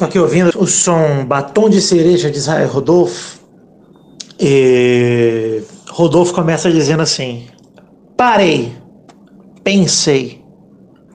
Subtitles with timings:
[0.00, 3.38] Tô aqui ouvindo o som Batom de Cereja de Israel Rodolfo.
[4.38, 7.48] E Rodolfo começa dizendo assim:
[8.16, 8.72] Parei,
[9.62, 10.42] pensei,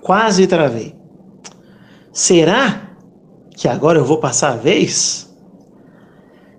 [0.01, 0.93] quase travei.
[2.13, 2.91] Será
[3.57, 5.35] que agora eu vou passar a vez?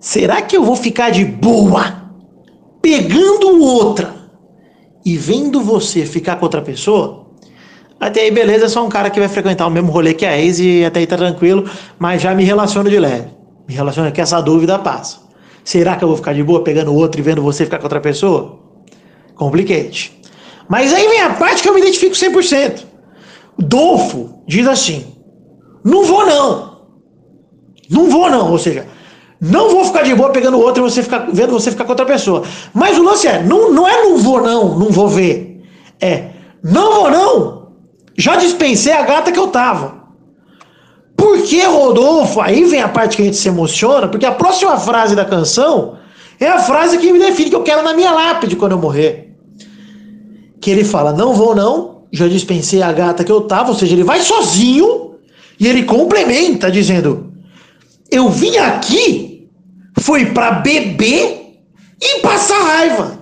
[0.01, 2.11] Será que eu vou ficar de boa,
[2.83, 4.13] pegando outra
[5.05, 7.26] e vendo você ficar com outra pessoa?
[7.99, 10.59] Até aí, beleza, sou um cara que vai frequentar o mesmo rolê que a ex
[10.59, 13.29] e até aí tá tranquilo, mas já me relaciono de leve.
[13.67, 15.19] Me relaciono que essa dúvida passa.
[15.65, 18.01] Será que eu vou ficar de boa pegando outro e vendo você ficar com outra
[18.01, 18.61] pessoa?
[19.35, 20.21] Complicate.
[20.69, 22.85] Mas aí vem a parte que eu me identifico 100%.
[23.59, 25.17] Dolfo diz assim:
[25.85, 26.77] não vou não.
[27.89, 28.51] Não vou não.
[28.51, 28.87] Ou seja,
[29.41, 32.07] não vou ficar de boa pegando outro e você ficar, vendo você ficar com outra
[32.07, 32.43] pessoa.
[32.75, 35.63] Mas o lance é: não, não é não vou não, não vou ver.
[36.01, 36.31] É
[36.63, 37.66] não vou não.
[38.17, 40.07] Já dispensei a gata que eu tava.
[41.17, 42.41] Por que, Rodolfo?
[42.41, 45.97] Aí vem a parte que a gente se emociona, porque a próxima frase da canção
[46.39, 49.35] é a frase que me define que eu quero na minha lápide quando eu morrer.
[50.61, 51.97] Que ele fala: Não vou, não.
[52.13, 53.71] Já dispensei a gata que eu tava.
[53.71, 55.15] Ou seja, ele vai sozinho
[55.59, 57.33] e ele complementa dizendo:
[58.11, 59.37] Eu vim aqui
[60.01, 61.59] foi para beber
[62.01, 63.19] e passar raiva.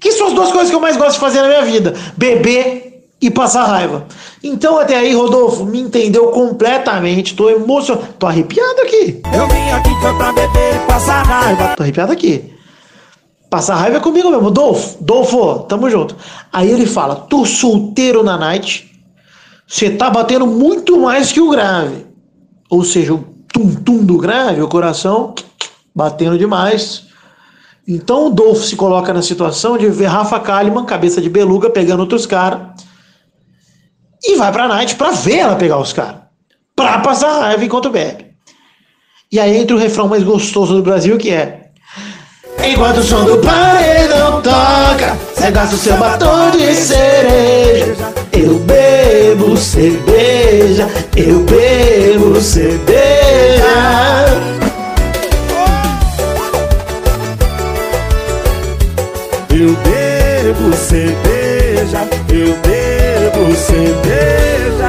[0.00, 2.87] Que são as duas coisas que eu mais gosto de fazer na minha vida: beber
[3.20, 4.06] e passar raiva.
[4.42, 7.34] Então até aí, Rodolfo, me entendeu completamente.
[7.34, 8.08] Tô emocionado.
[8.18, 9.20] Tô arrepiado aqui.
[9.32, 11.74] Eu vim aqui foi pra beber e passar raiva.
[11.76, 12.54] Tô arrepiado aqui.
[13.50, 14.50] Passar raiva é comigo mesmo.
[14.50, 16.16] Dolfo, Dolfo, tamo junto.
[16.52, 18.86] Aí ele fala: tô solteiro na night.
[19.66, 22.06] Você tá batendo muito mais que o grave.
[22.70, 25.34] Ou seja, o tum-tum do grave, o coração
[25.94, 27.06] batendo demais.
[27.86, 32.00] Então o Dolfo se coloca na situação de ver Rafa Kalimann, cabeça de beluga, pegando
[32.00, 32.60] outros caras
[34.22, 36.22] e vai pra night pra ver ela pegar os caras.
[36.74, 38.26] Pra passar raiva enquanto bebe.
[39.30, 41.68] E aí entra o refrão mais gostoso do Brasil que é.
[42.64, 47.96] Enquanto o som do paredão toca, você gasta o seu batom de cereja.
[48.32, 53.64] Eu bebo cerveja, eu bebo cerveja.
[59.50, 62.97] Eu bebo cerveja, eu bebo
[63.56, 64.88] cerveja.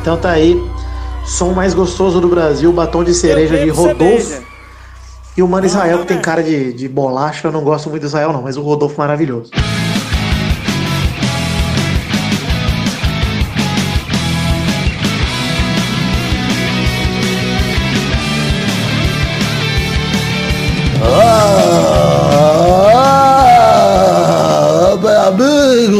[0.00, 0.62] Então tá aí,
[1.24, 4.42] som mais gostoso do Brasil, batom de cereja de Rodolfo.
[5.36, 8.06] E o Mano Israel, que tem cara de, de bolacha, eu não gosto muito do
[8.06, 9.50] Israel não, mas o Rodolfo maravilhoso.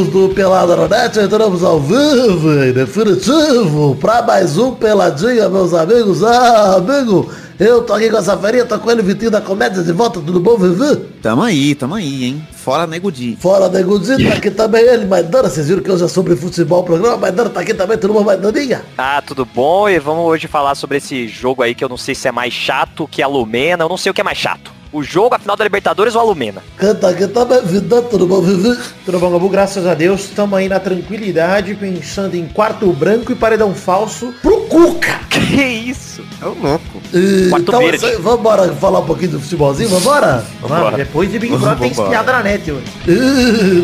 [0.03, 6.25] Amigos do Net, entramos ao vivo em definitivo para mais um Peladinha, meus amigos.
[6.25, 9.93] Ah, amigo, eu tô aqui com essa ferinha, tô com ele, Vitinho da Comédia, de
[9.93, 10.97] volta, tudo bom, Vivi?
[11.23, 12.49] Tamo aí, tamo aí, hein?
[12.53, 13.37] Fora Nego Di.
[13.41, 16.85] Fora Negudinho, tá aqui também ele, Maidana, vocês viram que hoje é sobre futebol o
[16.85, 18.83] programa, Maidana tá aqui também, tudo bom, Maidaninha?
[18.99, 19.89] Ah, tudo bom?
[19.89, 22.53] E vamos hoje falar sobre esse jogo aí que eu não sei se é mais
[22.53, 24.72] chato que a Lumena, eu não sei o que é mais chato.
[24.93, 26.63] O jogo, a final da Libertadores ou a Lumena?
[26.77, 28.79] Canta aqui também, Vidão, tudo bom, Vivi?
[29.07, 29.49] Tudo bom, Gabu?
[29.49, 34.61] Graças a Deus, estamos aí na tranquilidade, pensando em quarto branco e paredão falso pro
[34.63, 35.23] Cuca.
[35.33, 36.23] Que isso?
[36.41, 36.85] É o louco.
[37.13, 38.17] E, Quarto então, verde.
[38.17, 40.45] vambora falar um pouquinho do futebolzinho, vambora?
[40.61, 42.09] Vamos, depois de Big Brother tem Vambora.
[42.09, 42.85] espiada na net hoje.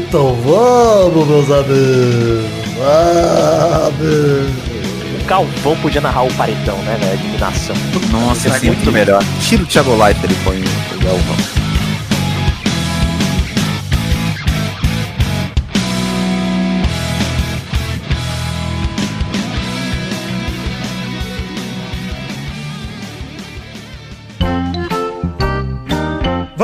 [0.09, 2.47] Então vamos, meus amigos.
[2.79, 4.78] Vamos.
[5.29, 7.13] O Calvão podia narrar o paredão, né, velho?
[7.13, 7.77] A eliminação.
[8.11, 9.23] Nossa, é muito melhor.
[9.43, 11.68] Tira o Thiago Leifert, ele põe o Galvão.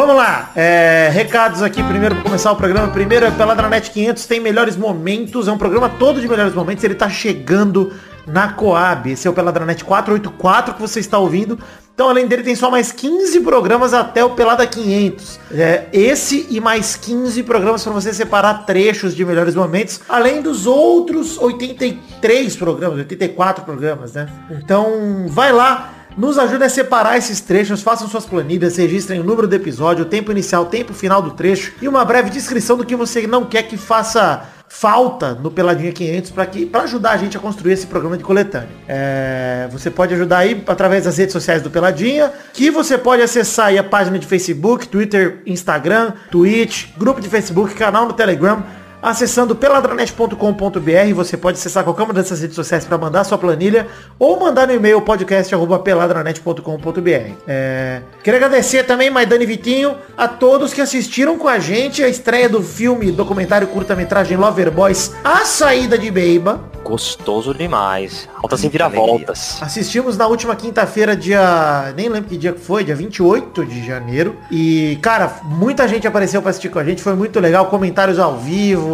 [0.07, 2.89] Vamos lá, é, recados aqui primeiro para começar o programa.
[2.89, 6.95] Primeiro é Peladranet 500, tem melhores momentos, é um programa todo de melhores momentos, ele
[6.95, 7.91] tá chegando
[8.27, 9.11] na Coab.
[9.11, 11.59] Esse é o Peladranet 484 que você está ouvindo.
[11.95, 15.41] Então, além dele, tem só mais 15 programas até o Pelada 500.
[15.53, 20.67] É, esse e mais 15 programas para você separar trechos de melhores momentos, além dos
[20.67, 24.29] outros 83 programas, 84 programas, né?
[24.51, 29.47] Então, vai lá, nos ajude a separar esses trechos, façam suas planilhas, registrem o número
[29.47, 32.85] do episódio, o tempo inicial, o tempo final do trecho e uma breve descrição do
[32.85, 37.17] que você não quer que faça falta no Peladinha 500 para que para ajudar a
[37.17, 38.69] gente a construir esse programa de coletânea.
[38.89, 43.67] É, você pode ajudar aí através das redes sociais do Peladinha, que você pode acessar
[43.67, 48.65] aí a página de Facebook, Twitter, Instagram, Twitch, grupo de Facebook, canal no Telegram.
[49.05, 51.15] Acessando peladranet.com.br.
[51.15, 53.87] Você pode acessar qualquer uma dessas redes sociais para mandar sua planilha
[54.19, 57.33] ou mandar no e-mail podcast@peladranet.com.br.
[57.47, 58.01] É...
[58.23, 62.63] Queria agradecer também, Maidane Vitinho, a todos que assistiram com a gente a estreia do
[62.63, 66.73] filme documentário curta-metragem Lover Boys, A Saída de Beiba.
[66.85, 68.29] Gostoso demais.
[68.43, 69.57] Altas e viravoltas.
[69.63, 71.95] Assistimos na última quinta-feira, dia.
[71.97, 74.37] Nem lembro que dia que foi, dia 28 de janeiro.
[74.51, 77.03] E, cara, muita gente apareceu pra assistir com a gente.
[77.03, 77.67] Foi muito legal.
[77.67, 78.94] Comentários ao vivo.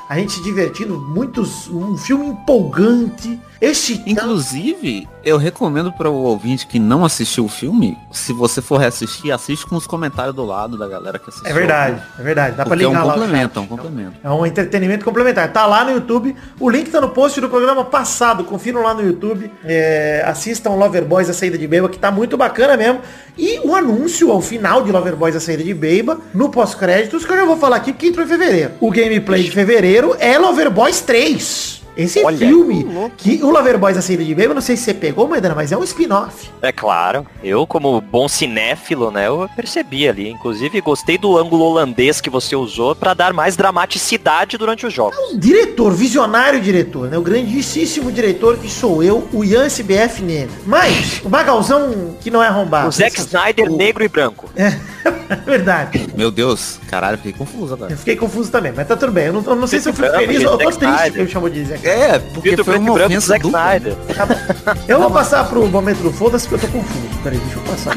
[0.11, 0.99] A gente se divertindo.
[0.99, 1.69] Muitos.
[1.69, 3.39] Um filme empolgante.
[3.61, 4.11] Excitante.
[4.11, 9.31] Inclusive, eu recomendo para o ouvinte que não assistiu o filme, se você for reassistir,
[9.31, 11.49] assiste com os comentários do lado da galera que assistiu.
[11.49, 12.55] É verdade, é verdade.
[12.57, 13.13] Dá pra Porque é um ligar lá.
[13.13, 14.13] complemento, é um complemento.
[14.23, 15.53] É um entretenimento complementar.
[15.53, 16.35] Tá lá no YouTube.
[16.59, 18.43] O link tá no post do programa passado.
[18.43, 19.49] Confiram lá no YouTube.
[19.63, 22.99] É, assistam Lover Boys a saída de Beiba, que tá muito bacana mesmo.
[23.37, 27.31] E o anúncio ao final de Lover Boys a saída de Beiba, no pós-créditos, que
[27.31, 28.71] eu já vou falar aqui, porque entrou em fevereiro.
[28.79, 31.81] O gameplay de fevereiro é Lover Boys 3.
[31.95, 32.87] Esse Olha, filme,
[33.17, 35.73] que o Lover Boys a saída de Beiba, não sei se você pegou, Maidana, mas
[35.73, 36.49] é um spin-off.
[36.61, 37.27] É claro.
[37.43, 40.29] Eu, como bom cinéfilo, né, eu percebi ali.
[40.29, 45.17] Inclusive, gostei do ângulo holandês que você usou pra dar mais dramaticidade durante os jogos.
[45.33, 47.17] Um diretor, visionário diretor, né?
[47.17, 50.49] O grandíssimo diretor que sou eu, o Ian SBF Nene.
[50.65, 52.87] Mas, o Magalzão que não é arrombado.
[52.87, 54.49] O Zack Snyder O- negro e branco.
[54.55, 54.77] É, é
[55.45, 56.07] verdade.
[56.15, 57.91] Meu Deus, caralho, fiquei confuso agora.
[57.91, 59.27] Eu fiquei confuso também, mas tá tudo bem.
[59.27, 61.11] Eu não, eu não sei se eu Branco, feliz ou triste Snyder.
[61.13, 61.87] que ele chamou de Zack.
[61.87, 63.45] É, porque Filtro foi uma ofensa Zack.
[63.45, 63.95] Snyder.
[64.15, 64.77] Tá.
[64.87, 67.19] Eu vou passar pro momento do foda-se porque eu tô confuso.
[67.23, 67.95] Peraí, deixa eu passar.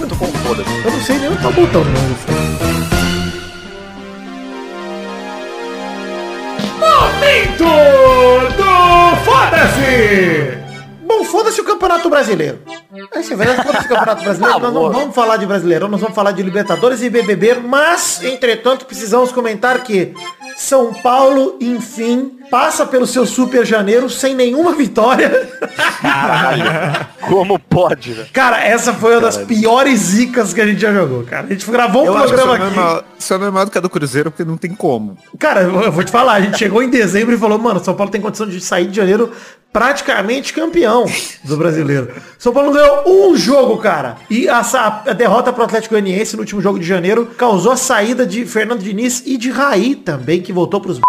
[0.00, 2.00] Eu tô com foda Eu não sei nem onde tá o botão do meu
[6.80, 7.64] Momento
[8.56, 10.59] do Foda-se!
[11.10, 12.60] Bom, foda-se o Campeonato Brasileiro.
[13.12, 14.56] É isso, é verdade, foda-se o Campeonato Brasileiro.
[14.56, 18.22] Ah, nós não vamos falar de Brasileirão, nós vamos falar de Libertadores e BBB, mas,
[18.22, 20.14] entretanto, precisamos comentar que
[20.56, 25.48] São Paulo, enfim, passa pelo seu Super Janeiro sem nenhuma vitória.
[27.28, 28.28] Como pode, velho?
[28.32, 31.46] Cara, essa foi uma das piores zicas que a gente já jogou, cara.
[31.46, 32.76] A gente gravou um Eu programa isso é aqui.
[32.76, 35.16] normal- isso é normal do que a do Cruzeiro, porque não tem como.
[35.38, 37.94] Cara, eu eu vou te falar, a gente chegou em dezembro e falou, mano, São
[37.94, 39.30] Paulo tem condição de sair de janeiro
[39.72, 41.06] praticamente campeão
[41.44, 42.12] do brasileiro.
[42.38, 44.16] São Paulo ganhou um jogo, cara.
[44.28, 48.26] E a, a derrota pro Atlético Goianiense no último jogo de janeiro causou a saída
[48.26, 51.00] de Fernando Diniz e de Raí também, que voltou pros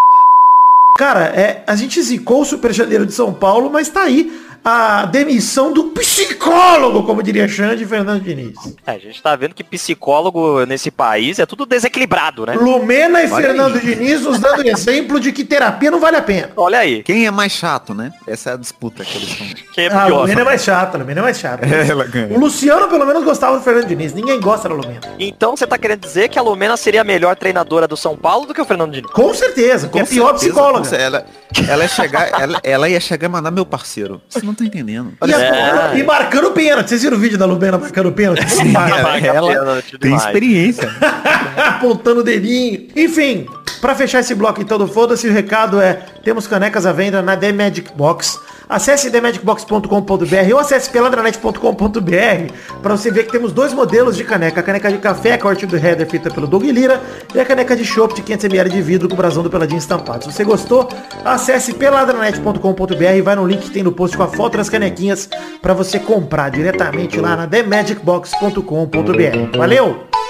[0.98, 4.30] Cara, é, a gente zicou o Super Janeiro de São Paulo, mas tá aí
[4.64, 8.54] a demissão do psicólogo, como diria Xande Fernando Diniz.
[8.86, 12.54] É, a gente tá vendo que psicólogo nesse país é tudo desequilibrado, né?
[12.54, 13.80] Lumena e Olha Fernando aí.
[13.94, 16.50] Diniz nos dando exemplo de que terapia não vale a pena.
[16.56, 18.12] Olha aí, Quem é mais chato, né?
[18.26, 19.46] Essa é a disputa que eles estão.
[19.74, 20.20] quem é Ah, pior.
[20.22, 21.66] Lumena é mais chata, Lumena é mais chata.
[21.66, 22.34] Ela ganha.
[22.34, 24.12] O Luciano pelo menos gostava do Fernando Diniz.
[24.14, 25.00] Ninguém gosta da Lumena.
[25.18, 28.46] Então você tá querendo dizer que a Lumena seria a melhor treinadora do São Paulo
[28.46, 29.10] do que o Fernando Diniz?
[29.10, 30.88] Com certeza, que é Com pior certeza, psicóloga.
[30.88, 31.26] com- Ela,
[31.68, 34.20] ela, ia chegar, ela, ela ia chegar e mandar meu parceiro.
[34.28, 35.12] Você não tá entendendo.
[35.26, 35.98] E, É.
[35.98, 36.88] e marcando pênalti.
[36.88, 38.42] Vocês viram o vídeo da Lumena marcando pênalti?
[38.72, 40.24] Vai, ela pênalti tem demais.
[40.24, 40.90] experiência.
[41.56, 42.88] Apontando o dedinho.
[42.96, 43.46] Enfim,
[43.80, 47.36] pra fechar esse bloco então do Foda-se, o recado é, temos canecas à venda na
[47.36, 48.38] The Magic Box.
[48.72, 54.60] Acesse themagicbox.com.br ou acesse peladranet.com.br pra você ver que temos dois modelos de caneca.
[54.60, 56.98] A caneca de café, com a arte do header feita pelo Doug Lira,
[57.34, 60.24] e a caneca de chopp de 500ml de vidro com o brasão do Peladinho estampado.
[60.24, 60.88] Se você gostou,
[61.22, 65.28] acesse peladranet.com.br e vai no link que tem no post com a foto das canequinhas
[65.60, 69.58] pra você comprar diretamente lá na themagicbox.com.br.
[69.58, 70.21] Valeu!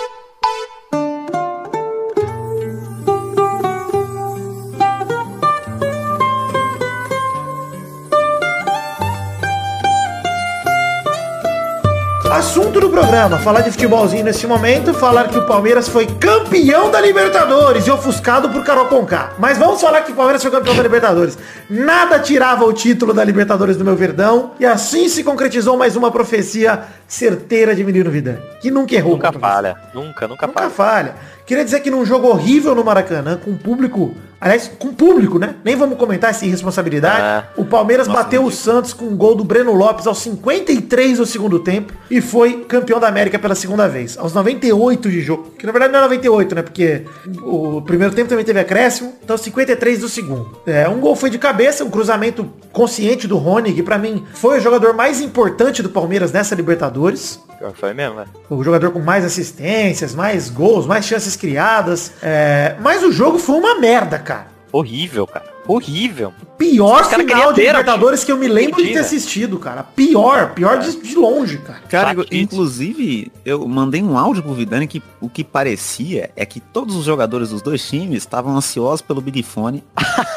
[13.12, 17.90] Programa, falar de futebolzinho nesse momento, falar que o Palmeiras foi campeão da Libertadores e
[17.90, 19.34] ofuscado por Carol Conká.
[19.38, 21.36] Mas vamos falar que o Palmeiras foi campeão da Libertadores.
[21.68, 26.10] Nada tirava o título da Libertadores do meu Verdão e assim se concretizou mais uma
[26.10, 29.12] profecia certeira de Menino Vidani, que nunca errou.
[29.12, 29.76] Nunca falha.
[29.92, 30.70] Nunca, nunca, Nunca falha.
[30.70, 31.14] falha.
[31.44, 35.54] Queria dizer que num jogo horrível no Maracanã, com público, aliás, com público, né?
[35.64, 37.46] Nem vamos comentar essa irresponsabilidade.
[37.56, 37.60] É.
[37.60, 41.60] O Palmeiras bateu o Santos com um gol do Breno Lopes aos 53 do segundo
[41.60, 45.52] tempo e foi campeão da América pela segunda vez, aos 98 de jogo.
[45.56, 46.62] Que na verdade não é 98, né?
[46.62, 47.04] Porque
[47.40, 50.58] o primeiro tempo também teve acréscimo, então 53 do segundo.
[50.66, 54.58] É, um gol foi de cabeça, um cruzamento consciente do Rony, que pra mim foi
[54.58, 57.38] o jogador mais importante do Palmeiras nessa Libertadores.
[57.74, 58.28] Foi mesmo, velho.
[58.50, 62.12] O jogador com mais assistências, mais gols, mais chances criadas.
[62.20, 64.31] É, Mas o jogo foi uma merda, cara.
[64.72, 65.44] Horrível, cara.
[65.68, 66.32] Horrível.
[66.58, 69.82] Pior Os caras final de ter, Libertadores que eu me lembro de ter assistido, cara.
[69.82, 71.80] Pior, pior de, de longe, cara.
[71.88, 72.40] Cara, Chatice.
[72.40, 77.04] inclusive, eu mandei um áudio pro Vidani que o que parecia é que todos os
[77.04, 79.84] jogadores dos dois times estavam ansiosos pelo Big Fone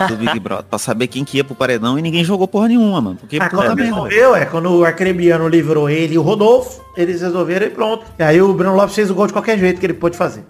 [0.07, 3.01] do Big Brother, pra saber quem que ia pro paredão e ninguém jogou porra nenhuma,
[3.01, 3.17] mano.
[3.19, 7.65] Porque Ah, quando resolveu, é quando o Arcrebiano livrou ele e o Rodolfo, eles resolveram
[7.65, 8.05] e pronto.
[8.19, 10.43] E aí o Bruno Lopes fez o gol de qualquer jeito que ele pôde fazer.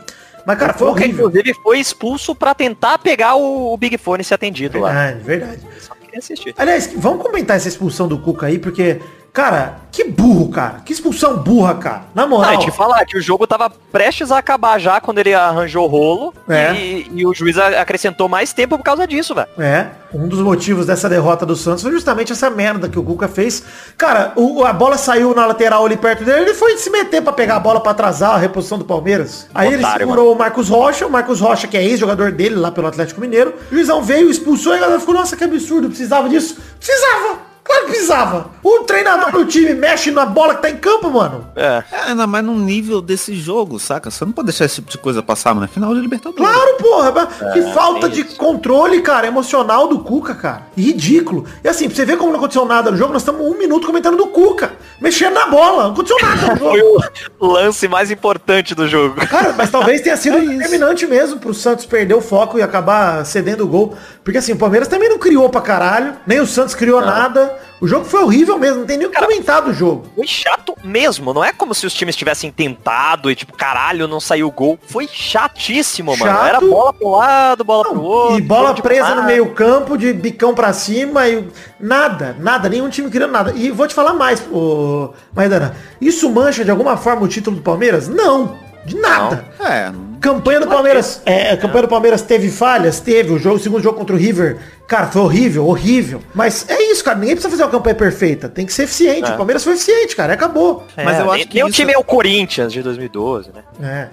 [0.45, 1.27] Mas, cara, foi Porque, horrível.
[1.27, 4.91] inclusive, foi expulso pra tentar pegar o, o Big Fone e ser atendido lá.
[4.91, 5.61] Verdade, verdade.
[5.79, 6.53] Só queria assistir.
[6.57, 8.99] Aliás, vamos comentar essa expulsão do Cuca aí, porque,
[9.35, 10.81] cara, que burro, cara.
[10.83, 12.01] Que expulsão burra, cara.
[12.15, 12.53] Na moral.
[12.55, 15.87] e te falar que o jogo tava prestes a acabar já quando ele arranjou o
[15.87, 16.33] rolo.
[16.49, 16.73] É.
[16.73, 19.47] E, e o juiz acrescentou mais tempo por causa disso, velho.
[19.59, 23.27] É, um dos motivos dessa derrota do Santos foi justamente essa merda que o Cuca
[23.27, 23.63] fez.
[23.97, 27.31] Cara, o- a bola saiu na lateral ali perto dele, ele foi se meter pra
[27.33, 29.47] pegar a bola pra atrasar a reposição do Palmeiras.
[29.53, 32.71] Aí ele Otário, segurou o Marcos Rocha, o Marcos Rocha, que é ex-jogador dele lá
[32.71, 33.53] pelo Atlético Mineiro.
[33.71, 36.57] O juizão veio, expulsou e a galera ficou, nossa, que absurdo, precisava disso.
[36.79, 37.44] Precisava!
[37.65, 38.51] Claro que precisava!
[38.63, 41.47] O treinador do time mexe na bola que tá em campo, mano.
[41.55, 41.83] É.
[41.91, 44.11] É, ainda mais no nível desse jogo, saca?
[44.11, 45.65] Você não pode deixar esse tipo de coisa passar, mano.
[45.65, 46.37] É final de Libertadores.
[46.37, 47.11] Claro, porra.
[47.11, 50.67] mas que falta tem de controle, cara, emocional do Cuca, cara.
[50.77, 51.45] Ridículo.
[51.63, 53.87] E assim, pra você ver como não aconteceu nada no jogo, nós estamos um minuto
[53.87, 54.73] comentando do Cuca.
[55.01, 55.85] Mexendo na bola.
[55.85, 57.03] Não aconteceu nada no Foi jogo.
[57.39, 59.15] o lance mais importante do jogo.
[59.27, 63.25] Cara, mas talvez tenha É sido determinante mesmo pro Santos perder o foco e acabar
[63.25, 63.95] cedendo o gol.
[64.23, 67.54] Porque assim, o Palmeiras também não criou pra caralho, nem o Santos criou nada.
[67.81, 70.05] O jogo foi horrível mesmo, não tem nem o que comentar do jogo.
[70.15, 74.19] Foi chato mesmo, não é como se os times tivessem tentado e tipo, caralho, não
[74.19, 74.79] saiu gol.
[74.87, 76.31] Foi chatíssimo, mano.
[76.31, 76.47] Chato.
[76.47, 78.37] Era bola pro lado, bola pro outro.
[78.37, 81.47] E bola presa no meio campo, de bicão pra cima, e
[81.79, 83.53] nada, nada, nenhum time criando nada.
[83.55, 87.61] E vou te falar mais, ô, Maidana, isso mancha de alguma forma o título do
[87.61, 88.07] Palmeiras?
[88.07, 89.45] Não, de nada.
[89.59, 89.91] É,
[90.25, 92.99] Campanha do Palmeiras, é, campanha do Palmeiras teve falhas?
[92.99, 93.31] Teve.
[93.31, 96.21] O jogo, o segundo jogo contra o River, cara, foi horrível, horrível.
[96.33, 97.17] Mas é isso, cara.
[97.17, 98.47] Ninguém precisa fazer uma campanha perfeita.
[98.49, 99.29] Tem que ser eficiente.
[99.31, 100.33] O Palmeiras foi eficiente, cara.
[100.33, 100.85] Acabou.
[100.95, 103.63] Mas eu nem- acho que nem o isso- time é o Corinthians de 2012, né?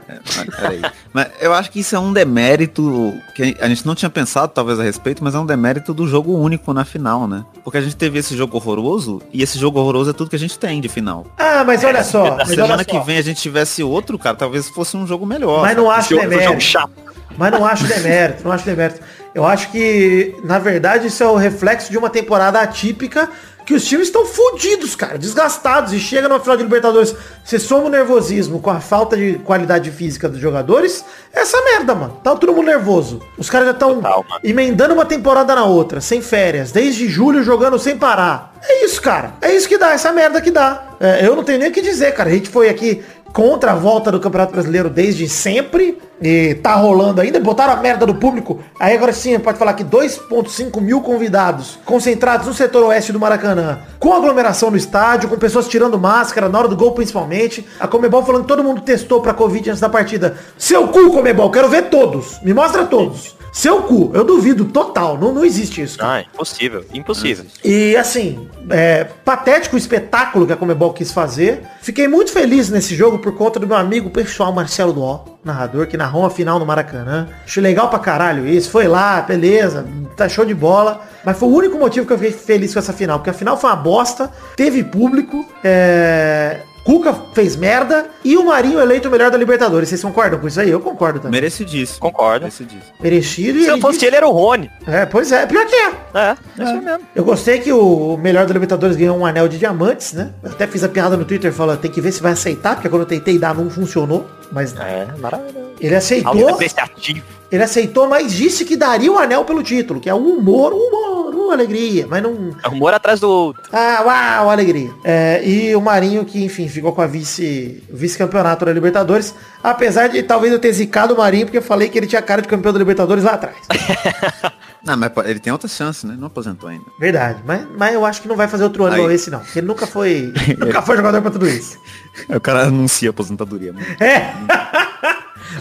[0.08, 0.12] É.
[0.12, 0.18] É,
[0.62, 0.92] mas.
[1.12, 4.78] Mas eu acho que isso é um demérito que a gente não tinha pensado talvez
[4.80, 7.44] a respeito, mas é um demérito do jogo único na final, né?
[7.64, 10.38] Porque a gente teve esse jogo horroroso e esse jogo horroroso é tudo que a
[10.38, 11.26] gente tem de final.
[11.38, 12.36] Ah, mas olha só.
[12.36, 13.00] Mas, Semana olha que só.
[13.02, 15.62] vem a gente tivesse outro, cara, talvez fosse um jogo melhor.
[15.62, 16.60] mas não acho demérito.
[16.60, 16.90] chato.
[17.36, 19.00] Mas não acho demérito, não acho demérito.
[19.34, 23.30] Eu acho que, na verdade, isso é o reflexo de uma temporada atípica
[23.64, 25.92] que os times estão fodidos, cara, desgastados.
[25.92, 29.90] E chega no final de Libertadores, você soma o nervosismo com a falta de qualidade
[29.90, 32.20] física dos jogadores, é essa merda, mano.
[32.22, 33.20] Tá todo mundo nervoso.
[33.38, 34.02] Os caras já estão
[34.42, 38.52] emendando uma temporada na outra, sem férias, desde julho jogando sem parar.
[38.62, 39.34] É isso, cara.
[39.40, 40.88] É isso que dá, essa merda que dá.
[41.00, 42.30] É, eu não tenho nem o que dizer, cara.
[42.30, 45.98] A gente foi aqui contra a volta do Campeonato Brasileiro desde sempre.
[46.20, 47.40] E tá rolando ainda.
[47.40, 48.60] Botaram a merda do público.
[48.78, 53.80] Aí agora sim, pode falar que 2.5 mil convidados concentrados no setor oeste do Maracanã.
[53.98, 57.66] Com aglomeração no estádio, com pessoas tirando máscara, na hora do gol principalmente.
[57.80, 60.36] A Comebol falando que todo mundo testou pra Covid antes da partida.
[60.56, 62.40] Seu cu, Comebol, quero ver todos.
[62.42, 63.34] Me mostra todos.
[63.52, 65.18] Seu cu, eu duvido, total.
[65.18, 65.98] Não, não existe isso.
[65.98, 66.20] cara.
[66.20, 67.44] Ah, impossível, impossível.
[67.62, 71.62] E assim, é, patético o espetáculo que a Comebol quis fazer.
[71.82, 75.98] Fiquei muito feliz nesse jogo por conta do meu amigo pessoal Marcelo Dó, narrador, que
[75.98, 77.28] narrou a final no Maracanã.
[77.44, 78.70] Achei legal pra caralho isso.
[78.70, 81.02] Foi lá, beleza, tá show de bola.
[81.22, 83.18] Mas foi o único motivo que eu fiquei feliz com essa final.
[83.18, 86.60] Porque a final foi uma bosta, teve público, é...
[86.84, 89.88] Cuca fez merda e o Marinho eleito o melhor da Libertadores.
[89.88, 90.68] Vocês concordam com isso aí?
[90.70, 91.40] Eu concordo também.
[91.40, 92.00] Merecidíssimo.
[92.00, 92.40] Concordo.
[92.44, 92.92] Merecidíssimo.
[93.00, 94.70] Merecido e Se eu fosse disse- ele, era o Rony.
[94.86, 95.88] É, pois é, pior que é.
[96.14, 97.00] É, é isso mesmo.
[97.14, 100.32] Eu gostei que o melhor da Libertadores ganhou um anel de diamantes, né?
[100.42, 102.88] Eu até fiz a piada no Twitter falando, tem que ver se vai aceitar, porque
[102.88, 104.26] quando eu tentei dar não funcionou.
[104.50, 105.70] Mas É, maravilhoso.
[105.80, 107.24] ele aceitou, Algo apreciativo.
[107.52, 110.78] Ele aceitou, mas disse que daria o anel pelo título, que é um humor, um
[110.78, 112.32] humor, uma alegria, mas não...
[112.72, 113.62] Humor atrás do outro.
[113.70, 114.90] Ah, uau, alegria.
[115.04, 120.22] É, e o Marinho, que enfim, ficou com a vice, vice-campeonato da Libertadores, apesar de
[120.22, 122.72] talvez eu ter zicado o Marinho, porque eu falei que ele tinha cara de campeão
[122.72, 123.56] da Libertadores lá atrás.
[124.84, 126.16] Não, mas ele tem outra chance, né?
[126.18, 126.84] Não aposentou ainda.
[126.98, 129.60] Verdade, mas, mas eu acho que não vai fazer outro ano igual esse não, porque
[129.60, 131.78] ele nunca foi, nunca foi jogador pra tudo isso.
[132.28, 133.86] O cara anuncia aposentadoria, mano.
[133.98, 134.34] É.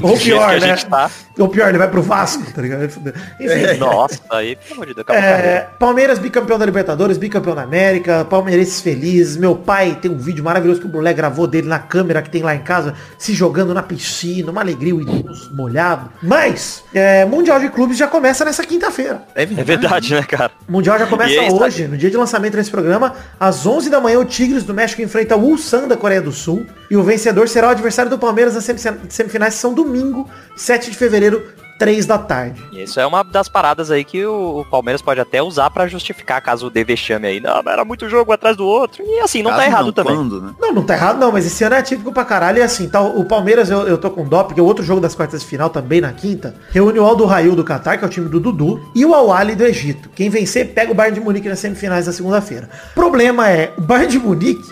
[0.01, 0.75] Ou pior, né?
[0.77, 1.09] tá.
[1.39, 2.83] Ou pior, ele vai pro Vasco, tá ligado?
[2.83, 3.77] Enfim.
[3.79, 5.07] Nossa, aí, pelo amor de Deus.
[5.09, 9.37] É, Palmeiras bicampeão da Libertadores, bicampeão da América, palmeirenses felizes.
[9.37, 12.43] Meu pai tem um vídeo maravilhoso que o moleque gravou dele na câmera que tem
[12.43, 16.09] lá em casa, se jogando na piscina, uma alegria, o idoso molhado.
[16.21, 19.23] Mas, é, Mundial de Clubes já começa nessa quinta-feira.
[19.35, 20.51] É É verdade, né, cara?
[20.67, 23.99] O Mundial já começa aí, hoje, no dia de lançamento desse programa, às 11 da
[23.99, 26.65] manhã, o Tigres do México enfrenta o Ulsan da Coreia do Sul.
[26.89, 30.97] E o vencedor será o adversário do Palmeiras nas semi- semifinais, que domingo, 7 de
[30.97, 31.43] fevereiro,
[31.81, 32.63] três da tarde.
[32.71, 36.39] E isso é uma das paradas aí que o, Palmeiras pode até usar pra justificar
[36.39, 37.39] caso dê vexame aí.
[37.39, 39.03] Não, mas era muito jogo atrás do outro.
[39.03, 40.15] E assim, não tá Caso errado também.
[40.15, 40.53] quando, né?
[40.61, 42.59] Não, não tá errado não, mas esse ano é típico pra caralho.
[42.59, 45.15] E assim, tá, o Palmeiras, eu, eu tô com dó, porque o outro jogo das
[45.15, 48.11] quartas de final, também na quinta, reúne o Aldo Rail do Qatar, que é o
[48.11, 50.07] time do Dudu, e o Al-Ali do Egito.
[50.13, 52.69] Quem vencer, pega o Bayern de Munique nas semifinais da segunda-feira.
[52.93, 54.69] Problema é, o Bayern de Munique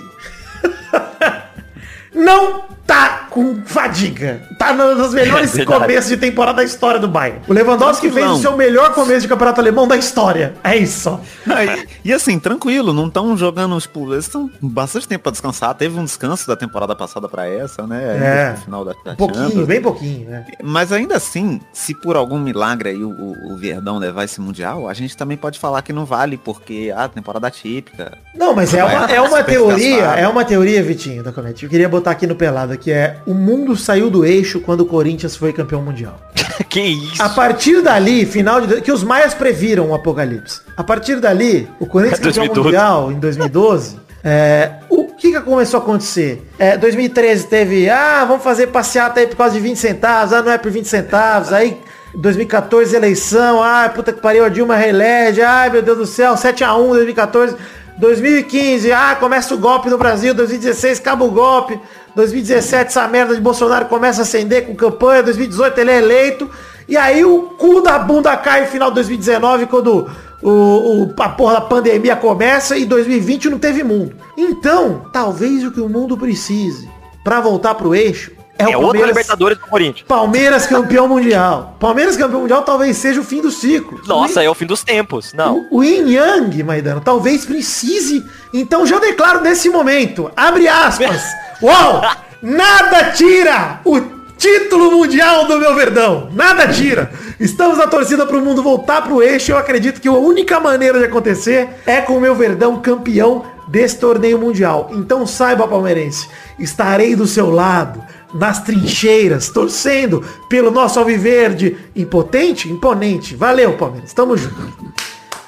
[2.13, 4.41] não tá com fadiga.
[4.57, 7.41] Tá nos melhores É começos de temporada da história do Bayern.
[7.47, 10.53] O Lewandowski fez o seu melhor começo de campeonato alemão da história.
[10.63, 11.19] É isso.
[11.49, 15.73] Ah, e, e assim, tranquilo, não estão jogando, tipo, eles estão bastante tempo pra descansar.
[15.75, 18.17] Teve um descanso da temporada passada pra essa, né?
[18.19, 18.51] É.
[18.51, 19.67] No final da, da Um pouquinho, Champions.
[19.67, 20.45] bem pouquinho, né?
[20.63, 24.87] Mas ainda assim, se por algum milagre aí o, o, o Verdão levar esse Mundial,
[24.87, 28.17] a gente também pode falar que não vale, porque a temporada típica.
[28.35, 31.63] Não, mas é uma, é uma teoria, é uma teoria, Vitinho, da Comete.
[31.65, 34.85] Eu queria botar aqui no pelado, que é o mundo saiu do eixo quando o
[34.85, 36.19] Corinthians foi campeão mundial.
[36.69, 37.21] que isso?
[37.21, 40.61] A partir dali, final de que os maias previram o apocalipse.
[40.75, 42.65] A partir dali, o Corinthians campeão 2012.
[42.65, 46.45] mundial em 2012, é, o que, que começou a acontecer?
[46.57, 50.51] É, 2013 teve, ah, vamos fazer passeata aí por causa de 20 centavos, ah, não
[50.51, 51.77] é por 20 centavos, aí
[52.15, 56.87] 2014 eleição, ah, puta que pariu, a Dilma reelege, ai meu Deus do céu, 7x1
[56.89, 57.55] 2014,
[57.97, 61.79] 2015, ah, começa o golpe no Brasil, 2016 acaba o golpe,
[62.15, 66.49] 2017 essa merda de Bolsonaro começa a acender com campanha, 2018 ele é eleito,
[66.87, 70.09] e aí o cu da bunda cai no final de 2019, quando
[70.41, 74.15] o, o- a porra da pandemia começa e 2020 não teve mundo.
[74.37, 76.89] Então, talvez o que o mundo precise
[77.23, 80.05] pra voltar pro eixo é, É o outra Libertadores do Corinthians.
[80.07, 81.77] Palmeiras campeão mundial.
[81.79, 84.01] Palmeiras campeão mundial talvez seja o fim do ciclo.
[84.05, 85.33] Nossa, é o fim dos tempos.
[85.33, 85.65] Não.
[85.71, 88.25] O, o Yin Yang, Maidano, talvez precise.
[88.53, 91.23] Então já declaro nesse momento, abre aspas.
[91.63, 92.01] Uau!
[92.41, 93.99] Nada tira o
[94.37, 96.29] título mundial do meu Verdão.
[96.33, 97.11] Nada tira.
[97.39, 99.51] Estamos na torcida para o mundo voltar pro eixo.
[99.51, 103.99] Eu acredito que a única maneira de acontecer é com o meu Verdão campeão desse
[103.99, 104.89] torneio mundial.
[104.93, 113.35] Então saiba, palmeirense, estarei do seu lado, nas trincheiras, torcendo pelo nosso alviverde impotente, imponente.
[113.35, 114.13] Valeu, Palmeiras.
[114.13, 114.55] Tamo junto.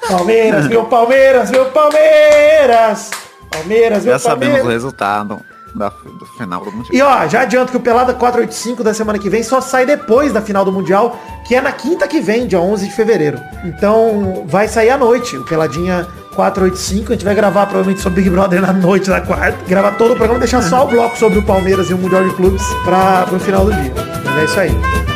[0.08, 3.10] Palmeiras, meu Palmeiras, meu Palmeiras.
[3.50, 4.82] Palmeiras, meu Já sabemos o Palmeiras.
[4.82, 5.40] resultado
[5.74, 6.92] da, do final do Mundial.
[6.92, 10.32] E ó, já adianto que o Pelada 485 da semana que vem só sai depois
[10.32, 11.16] da final do Mundial,
[11.46, 13.38] que é na quinta que vem, dia 11 de fevereiro.
[13.64, 17.12] Então vai sair à noite, o Peladinha 485.
[17.12, 19.58] A gente vai gravar provavelmente sobre Big Brother na noite da quarta.
[19.66, 22.34] Gravar todo o programa deixar só o bloco sobre o Palmeiras e o Mundial de
[22.34, 23.92] Clubes pra, pro final do dia.
[24.24, 25.11] Mas é isso aí.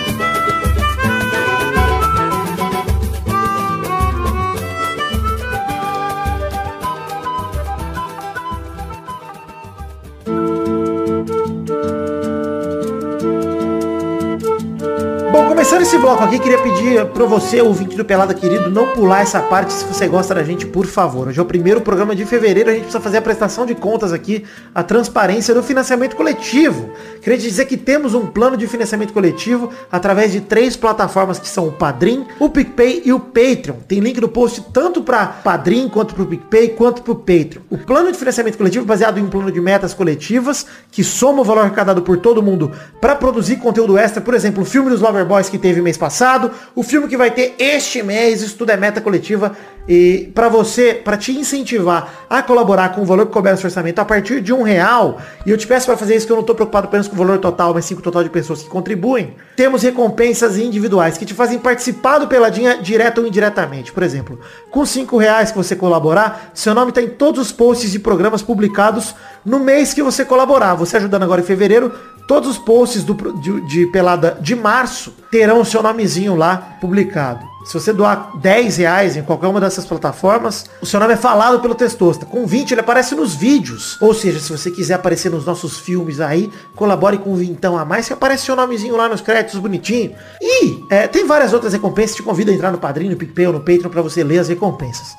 [15.96, 19.72] Esse bloco aqui, queria pedir pra você, ouvinte do Pelada Querido, não pular essa parte
[19.72, 21.28] se você gosta da gente, por favor.
[21.28, 24.12] Hoje é o primeiro programa de fevereiro, a gente precisa fazer a prestação de contas
[24.12, 26.90] aqui, a transparência do financiamento coletivo.
[27.22, 31.48] Queria te dizer que temos um plano de financiamento coletivo através de três plataformas que
[31.48, 33.76] são o Padrim, o PicPay e o Patreon.
[33.88, 37.62] Tem link no post tanto para Padrim, quanto para o PicPay, quanto para o Patreon.
[37.70, 41.40] O plano de financiamento coletivo é baseado em um plano de metas coletivas que soma
[41.40, 45.00] o valor arrecadado por todo mundo para produzir conteúdo extra, por exemplo, o filme dos
[45.00, 48.76] Loverboys que teve mês passado, o filme que vai ter este mês, isso tudo é
[48.76, 49.56] meta coletiva
[49.88, 53.68] e para você, para te incentivar a colaborar com o valor que couber no seu
[53.68, 56.36] orçamento a partir de um real, e eu te peço para fazer isso que eu
[56.36, 58.62] não tô preocupado apenas com o valor total, mas sim com o total de pessoas
[58.62, 63.92] que contribuem, temos recompensas individuais que te fazem participar do Peladinha direto ou indiretamente.
[63.92, 67.94] Por exemplo, com cinco reais que você colaborar, seu nome está em todos os posts
[67.94, 70.74] e programas publicados no mês que você colaborar.
[70.74, 71.92] Você ajudando agora em fevereiro,
[72.26, 77.56] todos os posts do, de, de pelada de março terão o seu nomezinho lá publicado.
[77.66, 81.58] Se você doar 10 reais em qualquer uma dessas plataformas, o seu nome é falado
[81.58, 82.24] pelo Testosta.
[82.24, 84.00] Com 20 ele aparece nos vídeos.
[84.00, 87.84] Ou seja, se você quiser aparecer nos nossos filmes aí, colabore com um vintão a
[87.84, 90.14] mais, que aparece seu nomezinho lá nos créditos bonitinho.
[90.40, 92.14] E é, tem várias outras recompensas.
[92.14, 94.46] Te convido a entrar no Padrinho, no PicPay ou no Patreon para você ler as
[94.46, 95.16] recompensas.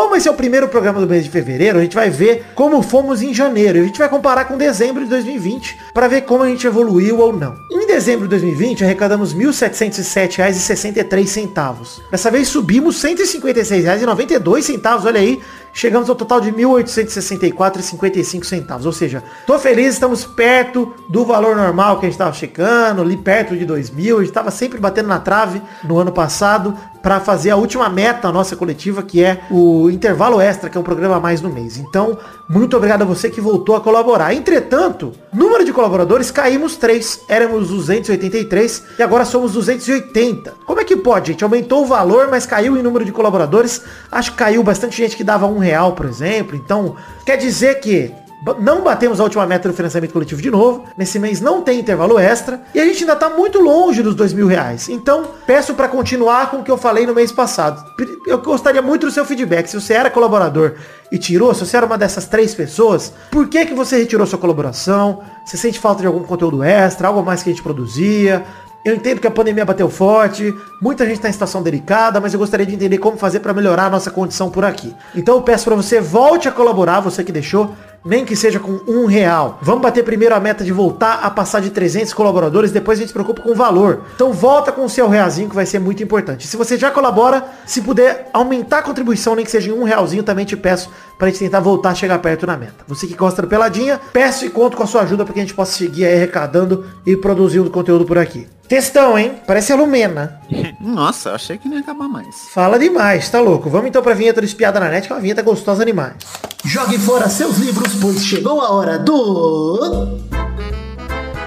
[0.00, 2.82] Como esse é o primeiro programa do mês de fevereiro, a gente vai ver como
[2.82, 3.80] fomos em janeiro.
[3.80, 7.36] A gente vai comparar com dezembro de 2020 para ver como a gente evoluiu ou
[7.36, 7.54] não.
[7.70, 12.00] Em dezembro de 2020, arrecadamos R$ 1.707,63.
[12.10, 15.38] Dessa vez subimos R$ 156,92, olha aí,
[15.72, 18.86] chegamos ao total de R$ 1.864,55 centavos.
[18.86, 23.16] Ou seja, tô feliz, estamos perto do valor normal que a gente estava checando, ali
[23.16, 24.16] perto de 2 mil.
[24.16, 28.30] A gente estava sempre batendo na trave no ano passado para fazer a última meta
[28.30, 31.78] nossa coletiva, que é o intervalo extra, que é um programa a mais no mês.
[31.78, 34.34] Então, muito obrigado a você que voltou a colaborar.
[34.34, 40.54] Entretanto, número de colaboradores caímos 3, éramos 283 e agora somos 280.
[40.66, 41.44] Como é que pode, gente?
[41.44, 43.82] Aumentou o valor, mas caiu em número de colaboradores.
[44.10, 46.56] Acho que caiu bastante gente que dava um real, por exemplo.
[46.56, 48.12] Então, quer dizer que
[48.58, 50.84] não batemos a última meta do financiamento coletivo de novo.
[50.96, 52.62] Nesse mês não tem intervalo extra.
[52.74, 54.88] E a gente ainda está muito longe dos dois mil reais.
[54.88, 57.84] Então, peço para continuar com o que eu falei no mês passado.
[58.26, 59.66] Eu gostaria muito do seu feedback.
[59.66, 60.74] Se você era colaborador
[61.12, 64.38] e tirou, se você era uma dessas três pessoas, por que, que você retirou sua
[64.38, 65.20] colaboração?
[65.44, 68.44] Você sente falta de algum conteúdo extra, algo mais que a gente produzia?
[68.82, 72.38] Eu entendo que a pandemia bateu forte, muita gente está em situação delicada, mas eu
[72.40, 74.94] gostaria de entender como fazer para melhorar a nossa condição por aqui.
[75.14, 78.80] Então eu peço para você, volte a colaborar, você que deixou, nem que seja com
[78.86, 79.58] um real.
[79.62, 83.08] Vamos bater primeiro a meta de voltar a passar de 300 colaboradores, depois a gente
[83.08, 84.04] se preocupa com o valor.
[84.14, 86.46] Então volta com o seu realzinho que vai ser muito importante.
[86.46, 90.22] Se você já colabora, se puder aumentar a contribuição, nem que seja em um realzinho,
[90.22, 92.84] também te peço para a gente tentar voltar a chegar perto na meta.
[92.88, 95.42] Você que gosta do Peladinha, peço e conto com a sua ajuda para que a
[95.42, 98.48] gente possa seguir aí arrecadando e produzindo conteúdo por aqui.
[98.70, 99.32] Textão, hein?
[99.46, 100.40] Parece a Lumena.
[100.80, 102.48] Nossa, achei que não ia acabar mais.
[102.54, 103.68] Fala demais, tá louco?
[103.68, 106.14] Vamos então pra vinheta do Espiada na Net, que é uma vinheta gostosa demais.
[106.64, 110.18] Jogue fora seus livros, pois chegou a hora do...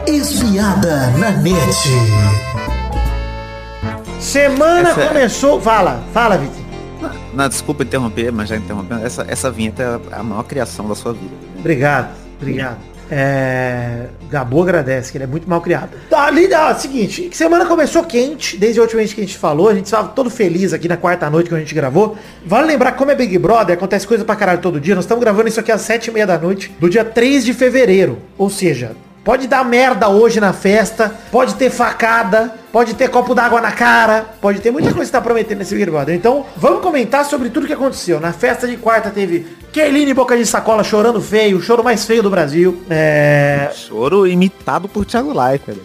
[0.08, 1.56] Espiada na Net.
[4.20, 5.62] Semana Essa é- começou...
[5.62, 6.64] Fala, fala, Vitor.
[7.34, 9.06] Não, desculpa interromper, mas já interrompendo.
[9.06, 11.34] Essa, essa vinheta é a maior criação da sua vida.
[11.60, 12.78] Obrigado, obrigado.
[13.10, 14.08] É...
[14.34, 15.92] Gabu agradece, que ele é muito mal criado.
[16.10, 19.70] Tá, ali, ó, seguinte, semana começou quente, desde a última vez que a gente falou,
[19.70, 22.18] a gente estava todo feliz aqui na quarta noite que a gente gravou.
[22.44, 25.50] Vale lembrar, como é Big Brother, acontece coisa pra caralho todo dia, nós estamos gravando
[25.50, 28.18] isso aqui às sete e meia da noite, do dia 3 de fevereiro.
[28.36, 33.62] Ou seja, pode dar merda hoje na festa, pode ter facada, pode ter copo d'água
[33.62, 36.16] na cara, pode ter muita coisa que tá prometendo nesse Big Brother.
[36.16, 38.20] Então, vamos comentar sobre tudo que aconteceu.
[38.20, 42.22] Na festa de quarta teve Kerline Boca de Sacola chorando feio, o choro mais feio
[42.22, 42.84] do Brasil.
[42.90, 43.72] É...
[43.74, 45.80] Choro imitado por Thiago Leifert.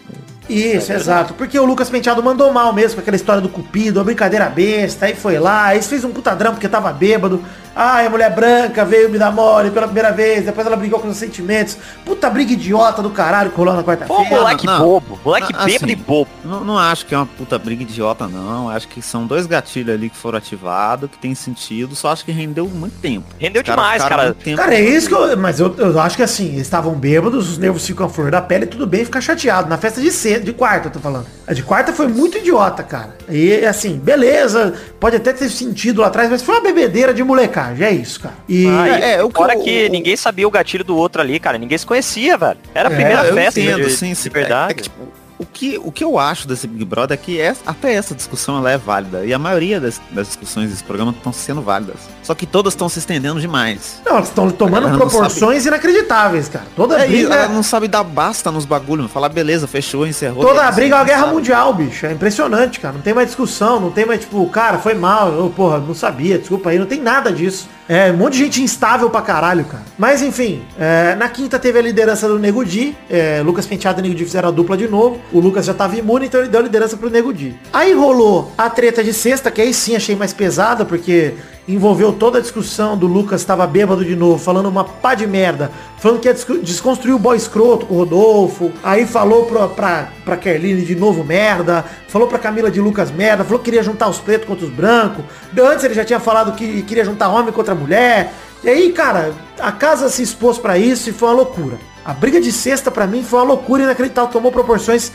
[0.48, 1.34] Isso, exato.
[1.34, 5.06] Porque o Lucas Penteado mandou mal mesmo com aquela história do cupido, a brincadeira besta,
[5.06, 7.42] aí foi lá, aí fez um puta drama porque tava bêbado.
[7.80, 11.06] Ai, a mulher branca veio me dar mole pela primeira vez, depois ela brigou com
[11.06, 11.76] os sentimentos.
[12.04, 14.30] Puta briga idiota do caralho que rolou na Pô, quarta-feira.
[14.36, 14.78] moleque não.
[14.80, 15.20] bobo.
[15.24, 16.30] Moleque Não, bêbado assim, e bobo.
[16.44, 18.68] Não, não acho que é uma puta briga idiota, não.
[18.68, 21.94] Acho que são dois gatilhos ali que foram ativados, que tem sentido.
[21.94, 23.26] Só acho que rendeu muito tempo.
[23.38, 24.24] Rendeu Os caras demais, cara.
[24.24, 25.36] muito tempo- Cara, é isso que eu.
[25.36, 28.40] Mas eu, eu acho que assim, eles estavam bêbados, os nervos ficam à flor da
[28.42, 29.68] pele, tudo bem ficar chateado.
[29.68, 31.26] Na festa de cedo, de quarta, eu tô falando.
[31.46, 33.16] A de quarta foi muito idiota, cara.
[33.28, 37.86] E assim, beleza, pode até ter sentido lá atrás, mas foi uma bebedeira de molecagem,
[37.86, 38.34] é isso, cara.
[38.48, 38.66] E.
[38.66, 41.58] Ah, É, é, o que que o- ninguém sabia o gatilho do outro ali, cara.
[41.58, 42.58] Ninguém se conhecia, velho.
[42.74, 44.28] Era a primeira É, festa entendo, de, sim, de sim.
[44.30, 44.72] verdade.
[44.72, 44.96] É que, tipo,
[45.38, 48.58] o, que, o que eu acho desse Big Brother é que essa- até essa discussão
[48.58, 49.24] ela é válida.
[49.24, 51.96] E a maioria das, das discussões desse programa estão sendo válidas.
[52.28, 54.02] Só que todas estão se estendendo demais.
[54.04, 56.66] Não, elas estão tomando proporções inacreditáveis, cara.
[56.76, 57.34] Toda É, briga.
[57.34, 59.10] ela não sabe dar basta nos bagulhos.
[59.10, 60.44] Falar, beleza, fechou, encerrou.
[60.44, 61.32] Toda a briga é uma guerra sabe.
[61.32, 62.04] mundial, bicho.
[62.04, 62.92] É impressionante, cara.
[62.92, 66.38] Não tem mais discussão, não tem mais, tipo, cara, foi mal, eu, porra, não sabia,
[66.38, 67.66] desculpa aí, não tem nada disso.
[67.88, 69.84] É, um monte de gente instável pra caralho, cara.
[69.96, 72.94] Mas enfim, é, na quinta teve a liderança do Nego Di.
[73.08, 75.18] É, Lucas Penteado e Nego Di fizeram a dupla de novo.
[75.32, 77.58] O Lucas já tava imune, então ele deu a liderança pro Nego Di.
[77.72, 81.32] Aí rolou a treta de sexta, que aí sim achei mais pesada, porque
[81.68, 85.70] envolveu toda a discussão do Lucas tava bêbado de novo, falando uma pá de merda,
[85.98, 90.08] falando que ia desco- desconstruir o boy escroto com o Rodolfo, aí falou pra, pra,
[90.24, 94.08] pra Kerline de novo merda, falou pra Camila de Lucas merda, falou que queria juntar
[94.08, 95.24] os pretos contra os brancos,
[95.60, 98.32] antes ele já tinha falado que queria juntar homem contra mulher,
[98.64, 101.78] e aí, cara, a casa se expôs pra isso e foi uma loucura.
[102.04, 105.12] A briga de sexta pra mim foi uma loucura inacreditável, tomou proporções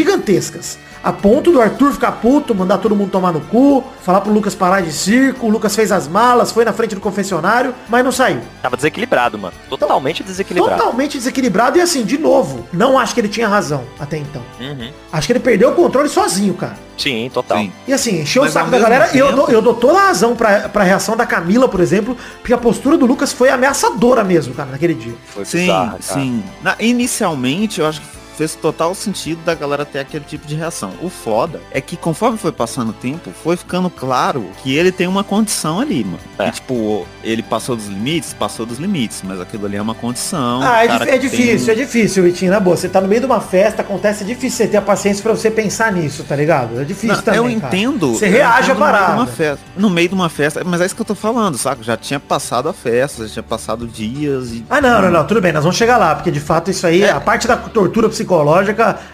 [0.00, 0.78] gigantescas.
[1.02, 4.54] A ponto do Arthur ficar puto, mandar todo mundo tomar no cu, falar pro Lucas
[4.56, 8.10] parar de circo, o Lucas fez as malas, foi na frente do confessionário, mas não
[8.10, 8.40] saiu.
[8.60, 9.54] Tava desequilibrado, mano.
[9.68, 10.76] Totalmente desequilibrado.
[10.82, 14.42] Totalmente desequilibrado e assim, de novo, não acho que ele tinha razão até então.
[14.58, 14.90] Uhum.
[15.12, 16.74] Acho que ele perdeu o controle sozinho, cara.
[16.98, 17.58] Sim, total.
[17.58, 17.72] Sim.
[17.86, 19.98] E assim, encheu Mas o saco da galera e eu tempo- dou, eu dou toda
[19.98, 23.50] a razão pra, pra reação da Camila, por exemplo, porque a postura do Lucas foi
[23.50, 25.14] ameaçadora mesmo, cara, naquele dia.
[25.26, 26.20] Foi Sim, bizarra, cara.
[26.62, 30.92] Na- inicialmente, eu acho que fez total sentido da galera ter aquele tipo de reação.
[31.02, 35.06] O foda é que conforme foi passando o tempo, foi ficando claro que ele tem
[35.06, 36.18] uma condição ali, mano.
[36.38, 36.48] É.
[36.48, 40.60] E, tipo, ele passou dos limites, passou dos limites, mas aquilo ali é uma condição.
[40.62, 42.76] Ah, é, cara é difícil, tem- é difícil, Vitinho, na boa.
[42.76, 45.32] Você tá no meio de uma festa, acontece, é difícil você ter a paciência pra
[45.32, 46.80] você pensar nisso, tá ligado?
[46.80, 47.76] É difícil Não, também, eu cara.
[47.76, 48.12] entendo.
[48.14, 49.12] Você eu reage à entendo no meio de parada.
[49.14, 51.82] uma festa- no meio de uma festa, mas é isso que eu tô falando, saca?
[51.82, 54.64] Já tinha passado a festa, já tinha passado dias e.
[54.68, 57.02] Ah, não, não, não, tudo bem, nós vamos chegar lá, porque de fato isso aí,
[57.02, 57.10] É.
[57.10, 58.25] a parte da tortura psicológica,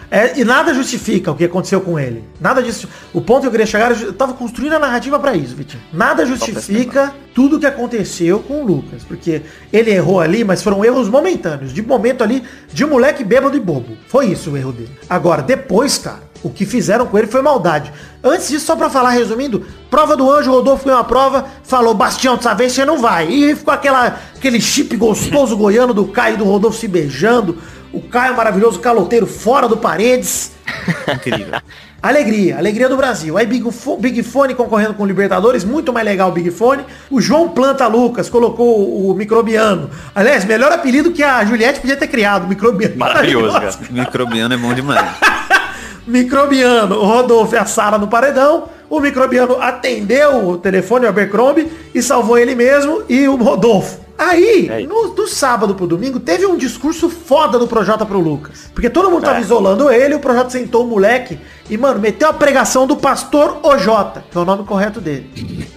[0.09, 2.23] é, e nada justifica o que aconteceu com ele.
[2.39, 2.87] Nada disso.
[3.13, 5.81] O ponto que eu queria chegar, eu tava construindo a narrativa pra isso, Vitinho.
[5.91, 11.09] Nada justifica tudo que aconteceu com o Lucas, porque ele errou ali, mas foram erros
[11.09, 13.97] momentâneos, de momento ali, de moleque bêbado e bobo.
[14.07, 14.91] Foi isso o erro dele.
[15.09, 17.91] Agora, depois, cara, o que fizeram com ele foi maldade.
[18.21, 22.35] Antes disso, só pra falar, resumindo, prova do anjo, Rodolfo ganhou uma prova, falou, Bastião,
[22.35, 23.29] dessa vez você não vai.
[23.29, 27.57] E ficou aquela, aquele chip gostoso goiano do Caio e do Rodolfo se beijando.
[27.93, 30.51] O Caio maravilhoso, caloteiro, fora do paredes.
[31.07, 31.59] Incrível.
[32.03, 33.37] Alegria, alegria do Brasil.
[33.37, 36.83] Aí Big, Fo- Big Fone concorrendo com o Libertadores, muito mais legal o Big Fone.
[37.09, 39.89] O João Planta Lucas colocou o, o microbiano.
[40.13, 42.97] Aliás, melhor apelido que a Juliette podia ter criado, microbiano.
[42.97, 43.71] Maravilhoso, cara.
[43.89, 45.01] Microbiano é bom demais.
[46.05, 48.65] Microbiano, o Rodolfo e a Sara no paredão.
[48.89, 54.02] O Microbiano atendeu o telefone, o Abercrombie, e salvou ele mesmo e o Rodolfo.
[54.17, 58.69] Aí, É no, do sábado pro domingo, teve um discurso foda do Projota pro Lucas.
[58.73, 59.41] Porque todo mundo tava É.
[59.41, 64.23] isolando ele, o Projota sentou o moleque e, mano, meteu a pregação do pastor Ojota,
[64.29, 65.29] que é o nome correto dele.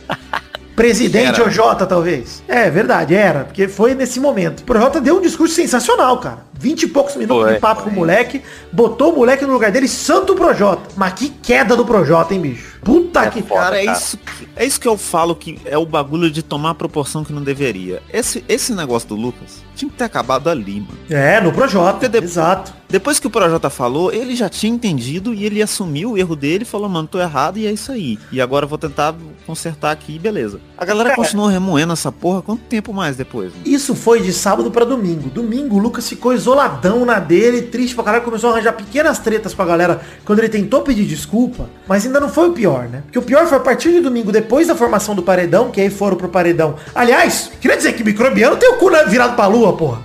[0.77, 1.49] Presidente Era.
[1.49, 2.43] OJ, talvez.
[2.47, 3.45] É, verdade, era.
[3.45, 4.61] Porque foi nesse momento.
[4.61, 6.46] O Projota deu um discurso sensacional, cara.
[6.59, 8.43] Vinte e poucos minutos Foi, de papo com o moleque.
[8.73, 10.83] Botou o moleque no lugar dele, santo Projota.
[10.97, 12.77] Mas que queda do Projota, hein, bicho?
[12.83, 13.43] Puta É que...
[13.43, 13.61] foda.
[13.61, 13.99] Cara, é cara.
[13.99, 17.25] isso, que- é isso que eu falo que é o bagulho de tomar a proporção
[17.25, 18.01] que não deveria.
[18.13, 20.97] Esse, esse negócio do Lucas tinha que ter acabado ali, mano.
[21.11, 22.09] É, no Projota.
[22.09, 22.73] De- Exato.
[22.89, 26.63] Depois que o Projota falou, ele já tinha entendido e ele assumiu o erro dele
[26.63, 28.17] e falou, mano, tô errado e é isso aí.
[28.31, 29.13] E agora eu vou tentar
[29.45, 30.61] consertar aqui e beleza.
[30.79, 33.51] A galera continuou remoendo essa porra quanto tempo mais depois?
[33.53, 33.63] mano?
[33.67, 35.29] Isso foi de sábado pra domingo.
[35.29, 39.53] Domingo, o Lucas ficou isoladão na dele, triste pra caralho, começou a arranjar pequenas tretas
[39.53, 43.03] com a galera quando ele tentou pedir desculpa, mas ainda não foi o pior, né?
[43.05, 45.91] Porque o pior foi a partir de domingo, depois da formação do paredão, que aí
[45.91, 46.77] foram pro paredão.
[46.95, 50.03] Aliás, queria dizer que microbiano tem o cu na- virado pra lua, porra.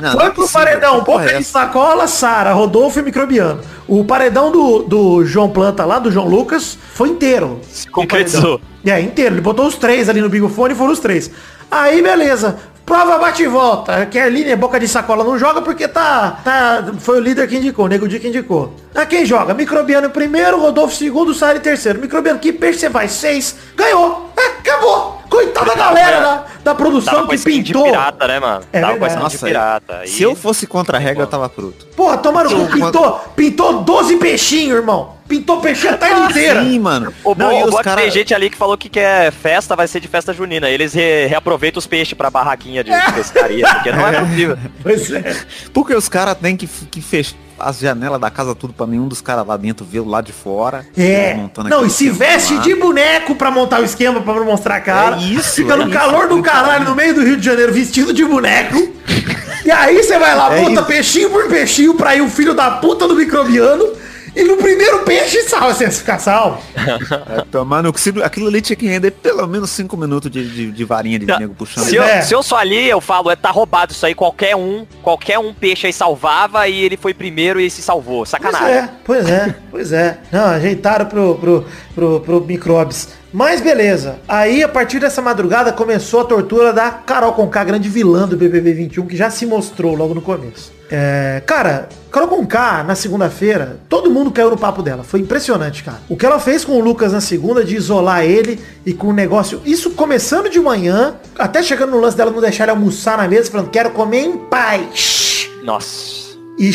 [0.00, 1.52] Não, Foi é pro possível, paredão, boca é de essa?
[1.52, 3.60] sacola, Sara, Rodolfo e microbiano.
[3.86, 7.60] O paredão do, do João Planta lá, do João Lucas, foi inteiro.
[7.70, 8.60] Se concretizou.
[8.84, 9.34] É, inteiro.
[9.36, 11.30] Ele botou os três ali no bigofone e foram os três.
[11.70, 12.56] Aí, beleza.
[12.84, 14.04] Prova bate e volta.
[14.06, 16.92] Kerline é boca de sacola não joga porque tá, tá.
[16.98, 18.74] Foi o líder que indicou, o Nego Di que indicou.
[18.94, 19.54] Ah, quem joga?
[19.54, 22.00] Microbiano primeiro, Rodolfo segundo, Sara em terceiro.
[22.00, 23.08] Microbiano, que peixe você vai?
[23.08, 23.56] Seis.
[23.76, 24.30] Ganhou.
[24.36, 25.21] É, acabou.
[25.32, 27.84] Coitada da galera da, da produção com que skin de pintou.
[27.90, 28.64] pirata, né, mano?
[28.72, 29.16] É Tava com verdade.
[29.16, 30.02] de Nossa, pirata.
[30.06, 31.86] Se eu fosse contra a regra, eu tava fruto.
[31.96, 35.20] Porra, tomaram Eu- pintou, pintou 12 peixinhos, irmão.
[35.26, 36.62] Pintou peixinho a tarde inteira.
[36.62, 37.14] Sim, mano.
[37.24, 39.32] O Não, bom, e o bom que cara- tem gente ali que falou que quer
[39.32, 40.68] festa, vai ser de festa junina.
[40.68, 44.58] Eles re- reaproveitam os peixes pra barraquinha de pescaria, porque não é possível.
[44.82, 45.36] Pois é.
[45.72, 49.20] Porque os caras têm que, que fechar as janelas da casa tudo pra nenhum dos
[49.20, 50.86] caras lá dentro ver o lado de fora.
[50.96, 51.36] É.
[51.68, 52.62] Não, e se veste lá.
[52.62, 55.16] de boneco pra montar o esquema, pra não mostrar a cara.
[55.16, 55.92] É isso, Fica é no isso.
[55.92, 58.76] calor do caralho, no meio do Rio de Janeiro, vestido de boneco.
[59.64, 60.82] E aí você vai lá, É isso.
[60.86, 63.90] peixinho por peixinho pra ir o filho da puta do microbiano.
[64.34, 66.58] E no primeiro peixe salva, você ficar salvo.
[66.74, 67.96] É, tomar no...
[67.96, 71.26] se- Aquilo ali tinha que render pelo menos 5 minutos de, de, de varinha de
[71.26, 71.84] nego puxando.
[71.84, 72.22] Se eu, é.
[72.22, 75.52] se eu sou ali, eu falo, é, tá roubado isso aí, qualquer um, qualquer um
[75.52, 78.18] peixe aí salvava e ele foi primeiro e se salvou.
[78.20, 78.68] Pois Sacanagem.
[78.76, 80.18] é, pois é, pois é.
[80.32, 83.08] Não, ajeitaram pro, pro, pro, pro microbes.
[83.32, 84.18] Mas beleza.
[84.28, 88.72] Aí, a partir dessa madrugada, começou a tortura da Carol Conká, grande vilã do BBB
[88.74, 90.72] 21, que já se mostrou logo no começo.
[90.94, 95.02] É, cara, Carol Conká, na segunda-feira, todo mundo caiu no papo dela.
[95.02, 96.00] Foi impressionante, cara.
[96.06, 99.12] O que ela fez com o Lucas na segunda, de isolar ele e com o
[99.12, 99.62] negócio...
[99.64, 103.50] Isso começando de manhã, até chegando no lance dela não deixar ele almoçar na mesa,
[103.50, 106.36] falando, quero comer em paz Nossa.
[106.58, 106.70] e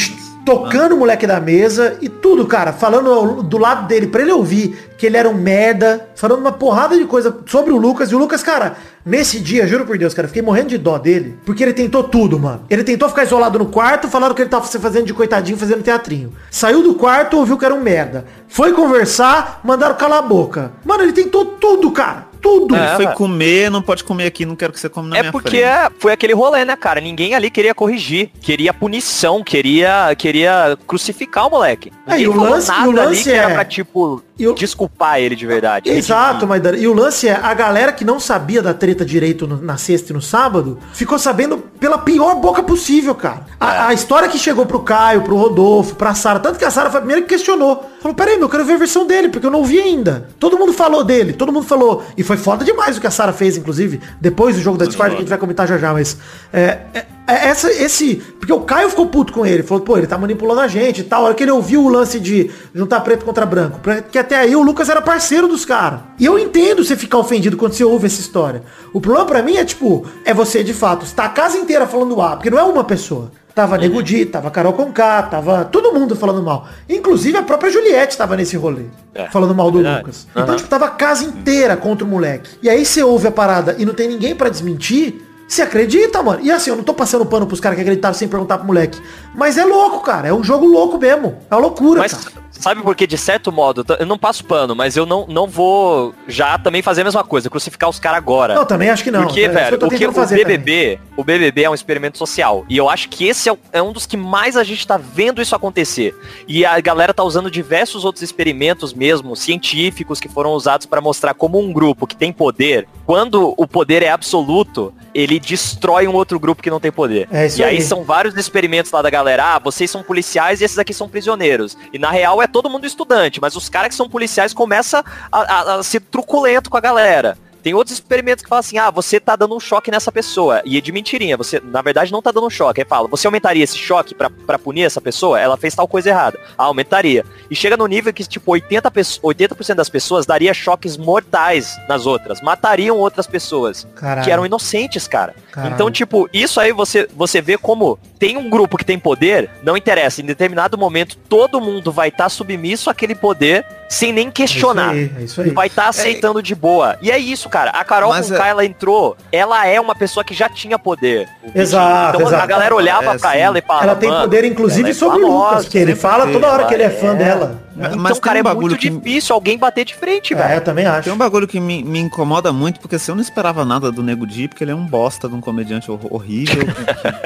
[0.47, 4.93] tocando o moleque da mesa e tudo, cara, falando do lado dele pra ele ouvir
[4.97, 8.09] que ele era um merda, falando uma porrada de coisa sobre o Lucas.
[8.09, 11.37] E o Lucas, cara, nesse dia, juro por Deus, cara, fiquei morrendo de dó dele,
[11.45, 12.61] porque ele tentou tudo, mano.
[12.69, 15.83] Ele tentou ficar isolado no quarto, falaram que ele tava se fazendo de coitadinho, fazendo
[15.83, 16.31] teatrinho.
[16.49, 18.23] Saiu do quarto, ouviu que era um merda.
[18.47, 20.71] Foi conversar, mandaram calar a boca.
[20.85, 22.26] Mano, ele tentou tudo, cara.
[22.41, 22.75] Tudo.
[22.75, 23.17] É, Foi velho.
[23.17, 25.63] comer, não pode comer aqui, não quero que você coma na É minha porque frente.
[25.63, 26.99] é- foi aquele rolê, né, cara?
[27.01, 31.91] Ninguém ali queria corrigir, queria punição, queria, queria crucificar o moleque.
[32.05, 34.21] É, Ninguém e o lance- nada e o ali lance que era é- pra, tipo,
[34.37, 35.89] e o- desculpar ele de verdade.
[35.89, 36.77] Exato, Maidana.
[36.77, 40.11] E o lance é, a galera que não sabia da treta direito no- na sexta
[40.11, 43.45] e no sábado, ficou sabendo pela pior boca possível, cara.
[43.59, 46.89] A, a história que chegou pro Caio, pro Rodolfo, pra Sara, tanto que a Sara
[46.89, 47.83] foi a primeira que questionou.
[48.01, 50.27] Falou, peraí, meu, eu quero ver a versão dele, porque eu não ouvi ainda.
[50.39, 52.03] Todo mundo falou dele, todo mundo falou.
[52.15, 55.11] E foi foda demais o que a Sara fez, inclusive, depois do jogo da Discord,
[55.11, 56.17] que a gente vai comentar já já, mas...
[56.53, 58.15] É, é- é essa, esse...
[58.39, 61.03] Porque o Caio ficou puto com ele, falou, pô, ele tá manipulando a gente e
[61.03, 61.23] tal.
[61.23, 64.55] A hora que ele ouviu o lance de juntar preto contra branco, porque até aí
[64.55, 65.99] o Lucas era parceiro dos caras.
[66.17, 68.63] E eu entendo você ficar ofendido quando você ouve essa história.
[68.93, 72.21] O problema pra mim é, tipo, é você, de fato, está a casa inteira falando
[72.21, 73.29] A, porque não é uma pessoa.
[73.57, 76.67] Tava Nego Di, tava Carol Conká, tava todo mundo falando mal.
[76.87, 78.83] Inclusive a própria Juliette tava nesse rolê.
[79.15, 80.01] É, falando mal do verdade.
[80.01, 80.27] Lucas.
[80.29, 82.51] Então, tipo, tava a casa inteira contra o moleque.
[82.61, 85.25] E aí você ouve a parada e não tem ninguém pra desmentir.
[85.47, 86.41] Você acredita, mano?
[86.43, 89.01] E assim, eu não tô passando pano pros caras que acreditaram sem perguntar pro moleque.
[89.33, 90.27] Mas é louco, cara.
[90.27, 91.39] É um jogo louco mesmo.
[91.49, 92.35] É uma loucura, Mas cara.
[92.59, 96.13] Sabe por que, de certo modo, eu não passo pano, mas eu não, não vou
[96.27, 98.55] já também fazer a mesma coisa, crucificar os caras agora.
[98.55, 99.23] Não, também acho que não.
[99.23, 100.37] Porque, É velho, o que o também.
[100.43, 102.65] BBB, o BBB é um experimento social.
[102.69, 104.97] E eu acho que esse é, o- é um dos que mais a gente tá
[104.97, 106.15] vendo isso acontecer.
[106.47, 111.33] E a galera tá usando diversos outros experimentos mesmo, científicos, que foram usados para mostrar
[111.33, 116.39] como um grupo que tem poder, quando o poder é absoluto, ele destrói um outro
[116.39, 117.27] grupo que não tem poder.
[117.31, 117.81] É isso e aí aí.
[117.81, 121.77] são vários experimentos lá da galera, ah, vocês são policiais e esses aqui são prisioneiros.
[121.91, 125.39] E na real é todo mundo estudante, mas os caras que são policiais começam a,
[125.41, 127.37] a- a ser truculento com a galera.
[127.63, 130.61] Tem outros experimentos que falam assim, ah, você tá dando um choque nessa pessoa.
[130.63, 132.79] E é de mentirinha, você, na verdade, não tá dando um choque.
[132.79, 135.37] Aí fala, você aumentaria esse choque pra, pra punir essa pessoa?
[135.37, 136.39] Ela fez tal coisa errada.
[136.57, 137.25] Ah, aumentaria.
[137.51, 142.05] E chega no nível que, tipo, 80%, pesso- 80 das pessoas daria choques mortais nas
[142.05, 142.41] outras.
[142.41, 143.85] Matariam outras pessoas.
[143.95, 144.23] Caralho.
[144.23, 145.35] Que eram inocentes, cara.
[145.51, 145.73] Caralho.
[145.73, 149.77] Então, tipo, isso aí você, você vê como tem um grupo que tem poder, não
[149.77, 154.93] interessa, em determinado momento todo mundo vai estar submisso àquele poder sem nem questionar.
[154.95, 155.47] É isso aí, é isso aí.
[155.47, 156.97] E vai estar aceitando de boa.
[157.01, 157.71] E é isso, cara.
[157.71, 161.29] A Carol Mas com é- ela entrou, ela é uma pessoa que já tinha poder.
[161.55, 162.47] Exato, Então a exato.
[162.47, 163.37] galera olhava É, pra sim.
[163.37, 165.85] ela e falava, Ela tem "Mano, poder, inclusive, é sobre o famosa, Lucas, porque ele
[165.95, 167.15] sempre fala toda hora que ele é fã é.
[167.15, 167.61] dela.
[167.77, 170.53] Mas Então, tem cara, um é muito que- difícil alguém bater de frente, É, velho.
[170.55, 171.03] eu também acho.
[171.03, 174.01] Tem um bagulho que me, me incomoda muito, porque assim, eu não esperava nada do
[174.01, 176.73] Nego Di, porque ele é um bosta de um comediante hor- horrível, que,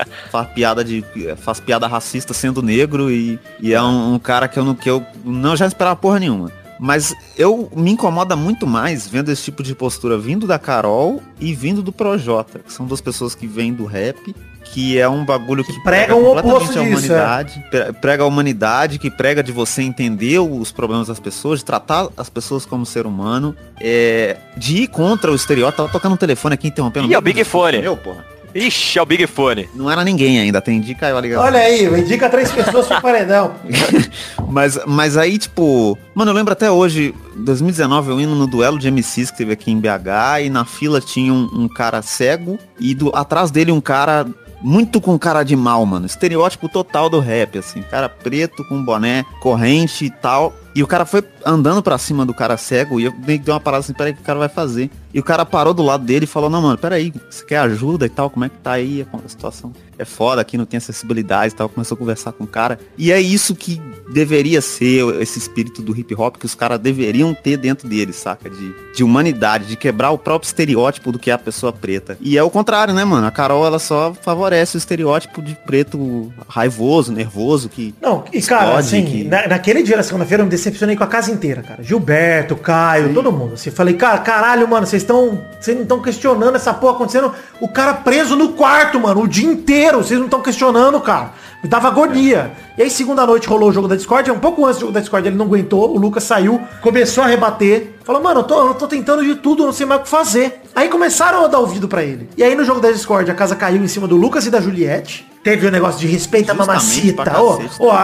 [0.04, 0.48] que faz
[0.84, 1.36] piada de.
[1.38, 4.90] faz piada racista sendo negro e, e é um, um cara que eu não, que
[4.90, 6.52] eu não já esperava porra nenhuma.
[6.84, 11.54] Mas eu me incomoda muito mais vendo esse tipo de postura vindo da Carol e
[11.54, 15.64] vindo do Projota, que são duas pessoas que vêm do rap, que é um bagulho
[15.64, 17.16] que, pregam o oposto completamente a disso, é.
[17.16, 21.66] humanidade, pre- prega a humanidade, que prega de você entender os problemas das pessoas, de
[21.66, 25.78] tratar as pessoas como ser humano, é, de ir contra o estereótipo.
[25.84, 27.08] Tava tocando um telefone aqui interrompendo.
[27.08, 27.80] Ih, é o Big Fone.
[27.80, 28.26] Meu, porra.
[28.54, 29.70] Ixi, é o Big Fone.
[29.74, 31.46] Não era ninguém ainda, atendi, caiu a ligação.
[31.46, 33.54] Olha aí, indica três pessoas pro paredão.
[34.50, 38.92] Mas, mas aí, tipo, mano, eu lembro até hoje, 2019, eu indo no duelo de
[38.92, 42.94] MCs que teve aqui em BH, e na fila tinha um, um cara cego, e
[42.94, 44.28] do, atrás dele um cara
[44.62, 46.06] muito com cara de mal, mano.
[46.06, 47.82] Estereótipo total do rap, assim.
[47.82, 50.54] Cara preto, com boné, corrente e tal.
[50.74, 53.54] E o cara foi andando pra cima do cara cego, e eu meio que dei
[53.54, 54.90] uma parada assim, peraí, o que o cara vai fazer?
[55.14, 58.06] E o cara parou do lado dele e falou, não, mano, peraí, você quer ajuda
[58.06, 58.30] e tal?
[58.30, 59.74] Como é que tá aí a situação?
[60.00, 61.68] É foda, aqui não tem acessibilidade e tal.
[61.68, 62.80] Começou a conversar com o cara.
[62.98, 63.80] E é isso que
[64.12, 68.50] deveria ser esse espírito do hip hop que os caras deveriam ter dentro deles, saca?
[68.50, 72.18] De, de humanidade, de quebrar o próprio estereótipo do que é a pessoa preta.
[72.22, 73.28] E é o contrário, né, mano?
[73.28, 78.80] A Carol, ela só favorece o estereótipo de preto raivoso, nervoso, que Não, e cara,
[78.80, 81.64] Explode assim, que- na- naquele dia da segunda-feira eu me decepcionei com a casa inteira,
[81.64, 81.82] cara.
[81.82, 83.56] Gilberto, Caio, todo mundo.
[83.56, 85.42] Assim, falei, cara, caralho, mano, vocês estão.
[85.60, 87.34] Vocês não estão questionando essa porra acontecendo.
[87.60, 89.98] O cara preso no quarto, mano, o dia inteiro.
[89.98, 91.32] Vocês não estão questionando, cara.
[91.64, 92.52] Me dava agonia.
[92.78, 94.32] E aí, segunda noite rolou o jogo da Discord.
[94.32, 95.94] Um pouco antes do jogo da Discord, ele não aguentou.
[95.94, 97.96] O Lucas saiu, começou a rebater.
[98.04, 100.62] Falou, mano, eu tô, eu tô tentando de tudo, não sei mais o que fazer.
[100.76, 102.30] Aí começaram a dar ouvido pra ele.
[102.38, 104.60] E aí, no jogo da Discord, a casa caiu em cima do Lucas e da
[104.60, 105.31] Juliette.
[105.44, 107.42] Teve o negócio de respeita a Justamente mamacita.
[107.42, 107.98] Ô, ô, a,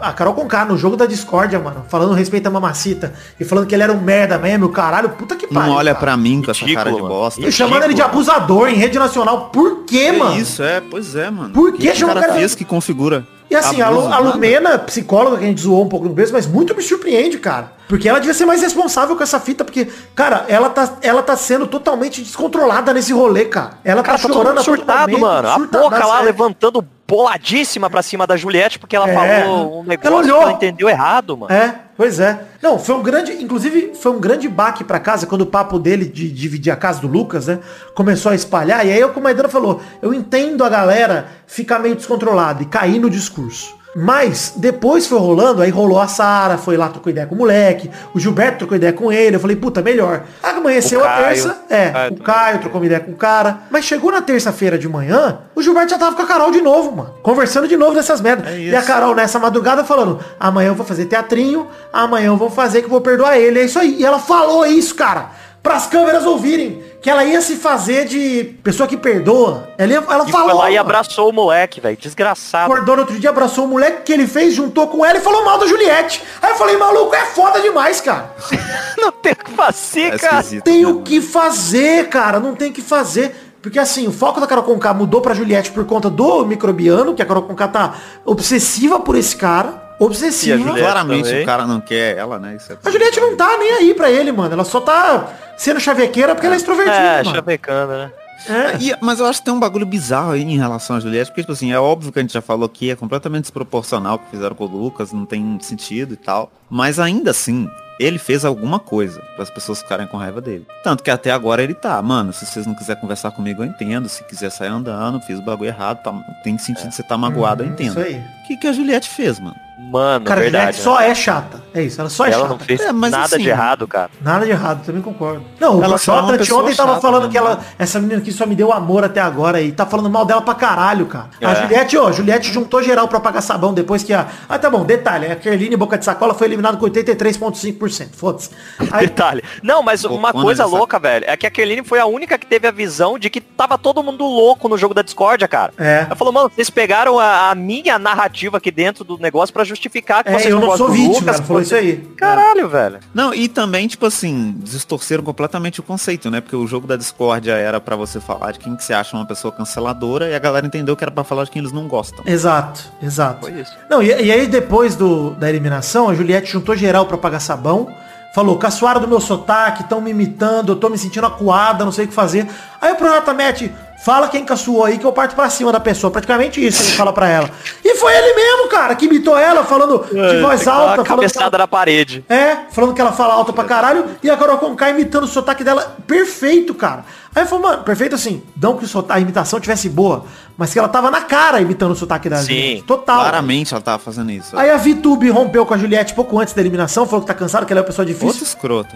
[0.00, 3.66] a, a- Carol Conká no jogo da discórdia, mano, falando respeito a mamacita e falando
[3.66, 5.72] que ele era um merda mesmo, o caralho, puta que não pariu.
[5.74, 6.00] olha cara.
[6.04, 7.40] pra mim com essa Ridículo, cara de bosta.
[7.40, 9.50] E chamando ele de abusador em rede nacional.
[9.50, 10.36] Por quê, É mano?
[10.36, 11.50] isso, é, pois é, mano.
[11.54, 13.24] Por que que o cara cara- fez que configura?
[13.48, 14.18] E assim, a, Lu, a?
[14.18, 17.72] Lumena, psicóloga que a gente zoou um pouco no começo, mas muito me surpreende, cara.
[17.88, 21.34] Porque ela devia ser mais responsável com essa fita, porque, cara, ela tá, ela tá
[21.36, 23.78] sendo totalmente descontrolada nesse rolê, cara.
[23.82, 25.48] Ela Cara, tá tá todo chorando surtado, mano.
[25.48, 26.24] A boca lá é.
[26.24, 29.14] levantando boladíssima pra cima da Juliette porque ela É.
[29.42, 30.42] falou um negócio Ela que olhou.
[30.42, 31.50] ela entendeu errado, mano.
[31.50, 32.38] É, pois é.
[32.62, 36.04] Não, foi um grande, inclusive, foi um grande baque pra casa quando o papo dele
[36.04, 37.58] de dividir a casa do Lucas, né,
[37.94, 38.86] começou a espalhar.
[38.86, 42.98] E aí, como a Maidana falou, eu entendo a galera ficar meio descontrolada e cair
[42.98, 43.77] no discurso.
[43.94, 47.90] Mas depois foi rolando, aí rolou a Sara, foi lá, trocou ideia com o moleque,
[48.14, 50.22] o Gilberto trocou ideia com ele, eu falei, puta, melhor.
[50.42, 52.24] Amanheceu O a terça, é, Caio o também.
[52.24, 53.60] Caio trocou uma ideia com o cara.
[53.70, 56.94] Mas chegou na terça-feira de manhã, o Gilberto já tava com a Carol de novo,
[56.94, 57.14] mano.
[57.22, 58.46] Conversando de novo dessas merdas.
[58.52, 58.82] É e a.
[58.82, 62.90] Carol nessa madrugada falando, amanhã eu vou fazer teatrinho, amanhã eu vou fazer que eu
[62.90, 63.58] vou perdoar ele.
[63.58, 63.96] É isso aí.
[63.98, 65.30] E ela falou isso, cara,
[65.68, 66.82] pras câmeras ouvirem.
[67.02, 69.68] Que ela ia se fazer de pessoa que perdoa.
[69.76, 70.48] Ela, ia- ela E falou.
[70.48, 71.96] foi lá e abraçou o moleque, velho.
[71.96, 72.72] Desgraçado.
[72.72, 75.44] Acordou no outro dia, abraçou o moleque que ele fez, juntou com ela e falou
[75.44, 76.22] mal da Juliette.
[76.42, 78.34] Aí eu falei, maluco, é foda demais, cara.
[78.98, 80.42] Não tem o que fazer, É cara.
[80.64, 82.40] Tem né, o que fazer, cara.
[82.40, 83.36] Não tem o que fazer.
[83.62, 87.20] Porque assim, o foco da Carol Conká mudou pra Juliette por conta do microbiano, que
[87.22, 87.94] a Carol Conká tá
[88.24, 89.87] obsessiva por esse cara.
[89.98, 90.74] E a Obsessiva.
[90.78, 91.42] Claramente também.
[91.42, 92.56] o cara não quer ela, né?
[92.56, 94.52] Isso é A Juliette não tá nem aí pra ele, mano.
[94.54, 97.34] Ela só tá sendo chavequeira porque ela é extrovertida, É, mano.
[97.36, 98.10] chavecando, né?
[98.48, 98.76] É.
[98.80, 101.40] E- mas eu acho que tem um bagulho bizarro aí em relação a Juliette, porque,
[101.42, 104.30] tipo assim, é óbvio que a gente já falou que é completamente desproporcional o que
[104.30, 106.50] fizeram com o Lucas, não tem sentido e tal.
[106.70, 107.68] Mas ainda assim,
[107.98, 110.64] ele fez alguma coisa para as pessoas ficarem com raiva dele.
[110.84, 114.08] Tanto que até agora ele tá, mano, se vocês não quiserem conversar comigo, eu entendo.
[114.08, 116.12] Se quiser sair andando, fiz o bagulho errado, tá-
[116.44, 117.90] tem sentido você tá magoado, eu Hum, entendo.
[117.90, 118.22] Isso aí.
[118.44, 119.56] O que, que a Juliette fez, mano?
[119.80, 120.76] Mano, Cara, a verdade.
[120.76, 121.62] Juliette só é chata.
[121.72, 122.48] É isso, ela só é Ela chata.
[122.48, 124.10] não fez É, mas nada assim, de errado, cara.
[124.20, 125.44] Nada de errado, também concordo.
[125.60, 128.32] Não, o Ela só é ontem tava chata, falando né, que ela, essa menina aqui
[128.32, 131.30] só me deu amor até agora e tá falando mal dela pra caralho, cara.
[131.40, 131.62] A É.
[131.62, 134.26] Juliette, ó, a Juliette juntou geral pra pagar sabão depois que a...
[134.48, 138.50] Ah, tá bom, detalhe, a Kerline Boca de Sacola foi eliminada com 83,5%, foda-se.
[138.90, 139.42] Aí, Detalhe.
[139.62, 142.66] Não, mas uma coisa louca, velho, é que a Kerline foi a única que teve
[142.66, 145.72] a visão de que tava todo mundo louco no jogo da discórdia, cara.
[145.78, 146.02] É.
[146.06, 150.24] Ela falou, mano, vocês pegaram a, a minha narrativa aqui dentro do negócio pra justificar
[150.24, 151.96] que É, vocês eu não sou do vítima, Lucas, falou que isso aí.
[152.16, 152.98] Caralho, velho.
[153.14, 156.40] Não, e também, tipo assim, distorceram completamente o conceito, né?
[156.40, 159.26] Porque o jogo da discórdia era pra você falar de quem que você acha uma
[159.26, 162.24] pessoa canceladora e a galera entendeu que era pra falar de quem eles não gostam.
[162.26, 163.46] Exato, exato.
[163.46, 163.72] Foi isso.
[163.90, 167.88] Não, e, e aí depois do, da eliminação, a Juliette juntou geral pra pagar sabão.
[168.34, 172.04] Falou, caçoaram do meu sotaque, estão me imitando, eu tô me sentindo acuada, não sei
[172.04, 172.46] o que fazer.
[172.80, 173.72] Aí o Projota mete,
[174.04, 176.10] fala quem caçoou aí que eu parto pra cima da pessoa.
[176.10, 177.50] Praticamente isso ele fala pra ela.
[177.84, 180.98] E foi ele mesmo, cara, que imitou ela, falando de voz Tem alta, falando que
[180.98, 182.24] ela- cabeçada na parede.
[182.28, 185.64] é, falando que ela fala alto pra caralho e a Carol Conká imitando o sotaque
[185.64, 187.04] dela perfeito, cara.
[187.34, 190.24] Aí eu falei, mano, perfeito assim, não que a imitação tivesse boa,
[190.56, 192.42] mas que ela tava na cara imitando o sotaque dela.
[192.42, 193.20] Sim, total.
[193.20, 194.56] Claramente ela tava fazendo isso.
[194.56, 197.64] Aí a VTube rompeu com a Juliette pouco antes da eliminação, falou que tá cansada,
[197.66, 198.44] que ela é uma pessoa Outro difícil.
[198.44, 198.94] escroto.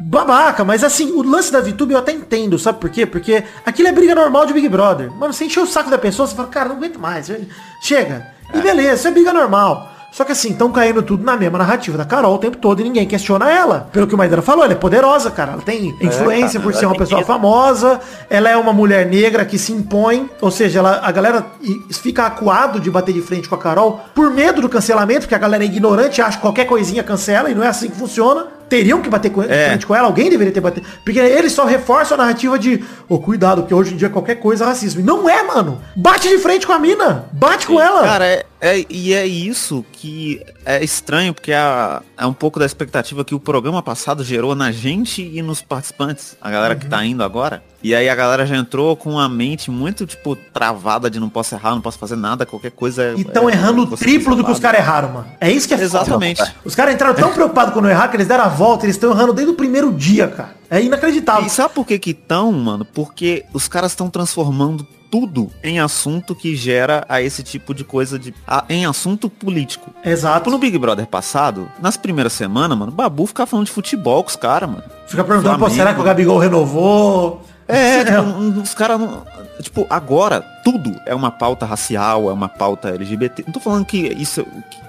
[0.00, 3.04] Babaca, mas assim, o lance da VTube eu até entendo, sabe por quê?
[3.04, 5.12] Porque aquilo é briga normal de Big Brother.
[5.12, 7.30] Mano, você encheu o saco da pessoa, você fala, cara, não aguento mais.
[7.82, 8.26] Chega.
[8.54, 9.92] E beleza, isso é briga normal.
[10.16, 12.84] Só que assim, estão caindo tudo na mesma narrativa da Carol o tempo todo e
[12.84, 13.90] ninguém questiona ela.
[13.92, 15.52] Pelo que o Maidana falou, ela é poderosa, cara.
[15.52, 17.26] Ela tem influência cara, por ser uma pessoa isso.
[17.26, 18.00] famosa.
[18.30, 20.30] Ela é uma mulher negra que se impõe.
[20.40, 21.44] Ou seja, ela, a galera
[21.90, 25.38] fica acuado de bater de frente com a Carol por medo do cancelamento, porque a
[25.38, 28.55] galera é ignorante, acha que qualquer coisinha cancela e não é assim que funciona.
[28.68, 29.68] Teriam que bater com, de É.
[29.68, 30.86] frente com ela, alguém deveria ter batido.
[31.04, 34.64] Porque eles só reforçam a narrativa de, ô, cuidado, que hoje em dia qualquer coisa
[34.64, 35.00] é racismo.
[35.00, 35.80] E não é, mano.
[35.94, 37.26] Bate de frente com a mina.
[37.32, 38.02] Bate com ela.
[38.02, 42.66] Cara, é, é- e é isso que é estranho, porque é, é um pouco da
[42.66, 47.04] expectativa que o programa passado gerou na gente e nos participantes, a galera que tá
[47.04, 47.62] indo agora.
[47.82, 51.54] E aí a galera já entrou com a mente muito, tipo, travada de não posso
[51.54, 53.02] errar, não posso fazer nada, qualquer coisa.
[53.02, 55.26] é- E tão é- errando o triplo do que os caras erraram, mano.
[55.40, 55.86] É isso que é foda.
[55.86, 56.42] Exatamente.
[56.64, 59.10] Os caras entraram tão preocupados com não errar que eles deram a volta, eles estão
[59.12, 60.56] errando desde o primeiro dia, cara.
[60.68, 61.46] É inacreditável.
[61.46, 62.84] E sabe por que que tão, mano?
[62.84, 68.18] Porque os caras estão transformando tudo em assunto que gera a esse tipo de coisa
[68.18, 69.90] de a- em assunto político.
[70.04, 70.50] Exato.
[70.50, 74.30] No Big Brother passado, nas primeiras semanas, mano, o Babu ficava falando de futebol com
[74.30, 74.82] os caras, mano.
[75.06, 75.76] Fica perguntando, pô, Flamengo.
[75.76, 77.45] será que o Gabigol renovou?
[77.68, 79.24] É, tipo, um- os caras não.
[79.60, 83.42] Tipo, agora tudo é uma pauta racial, é uma pauta LGBT.
[83.46, 84.46] Não tô falando que isso.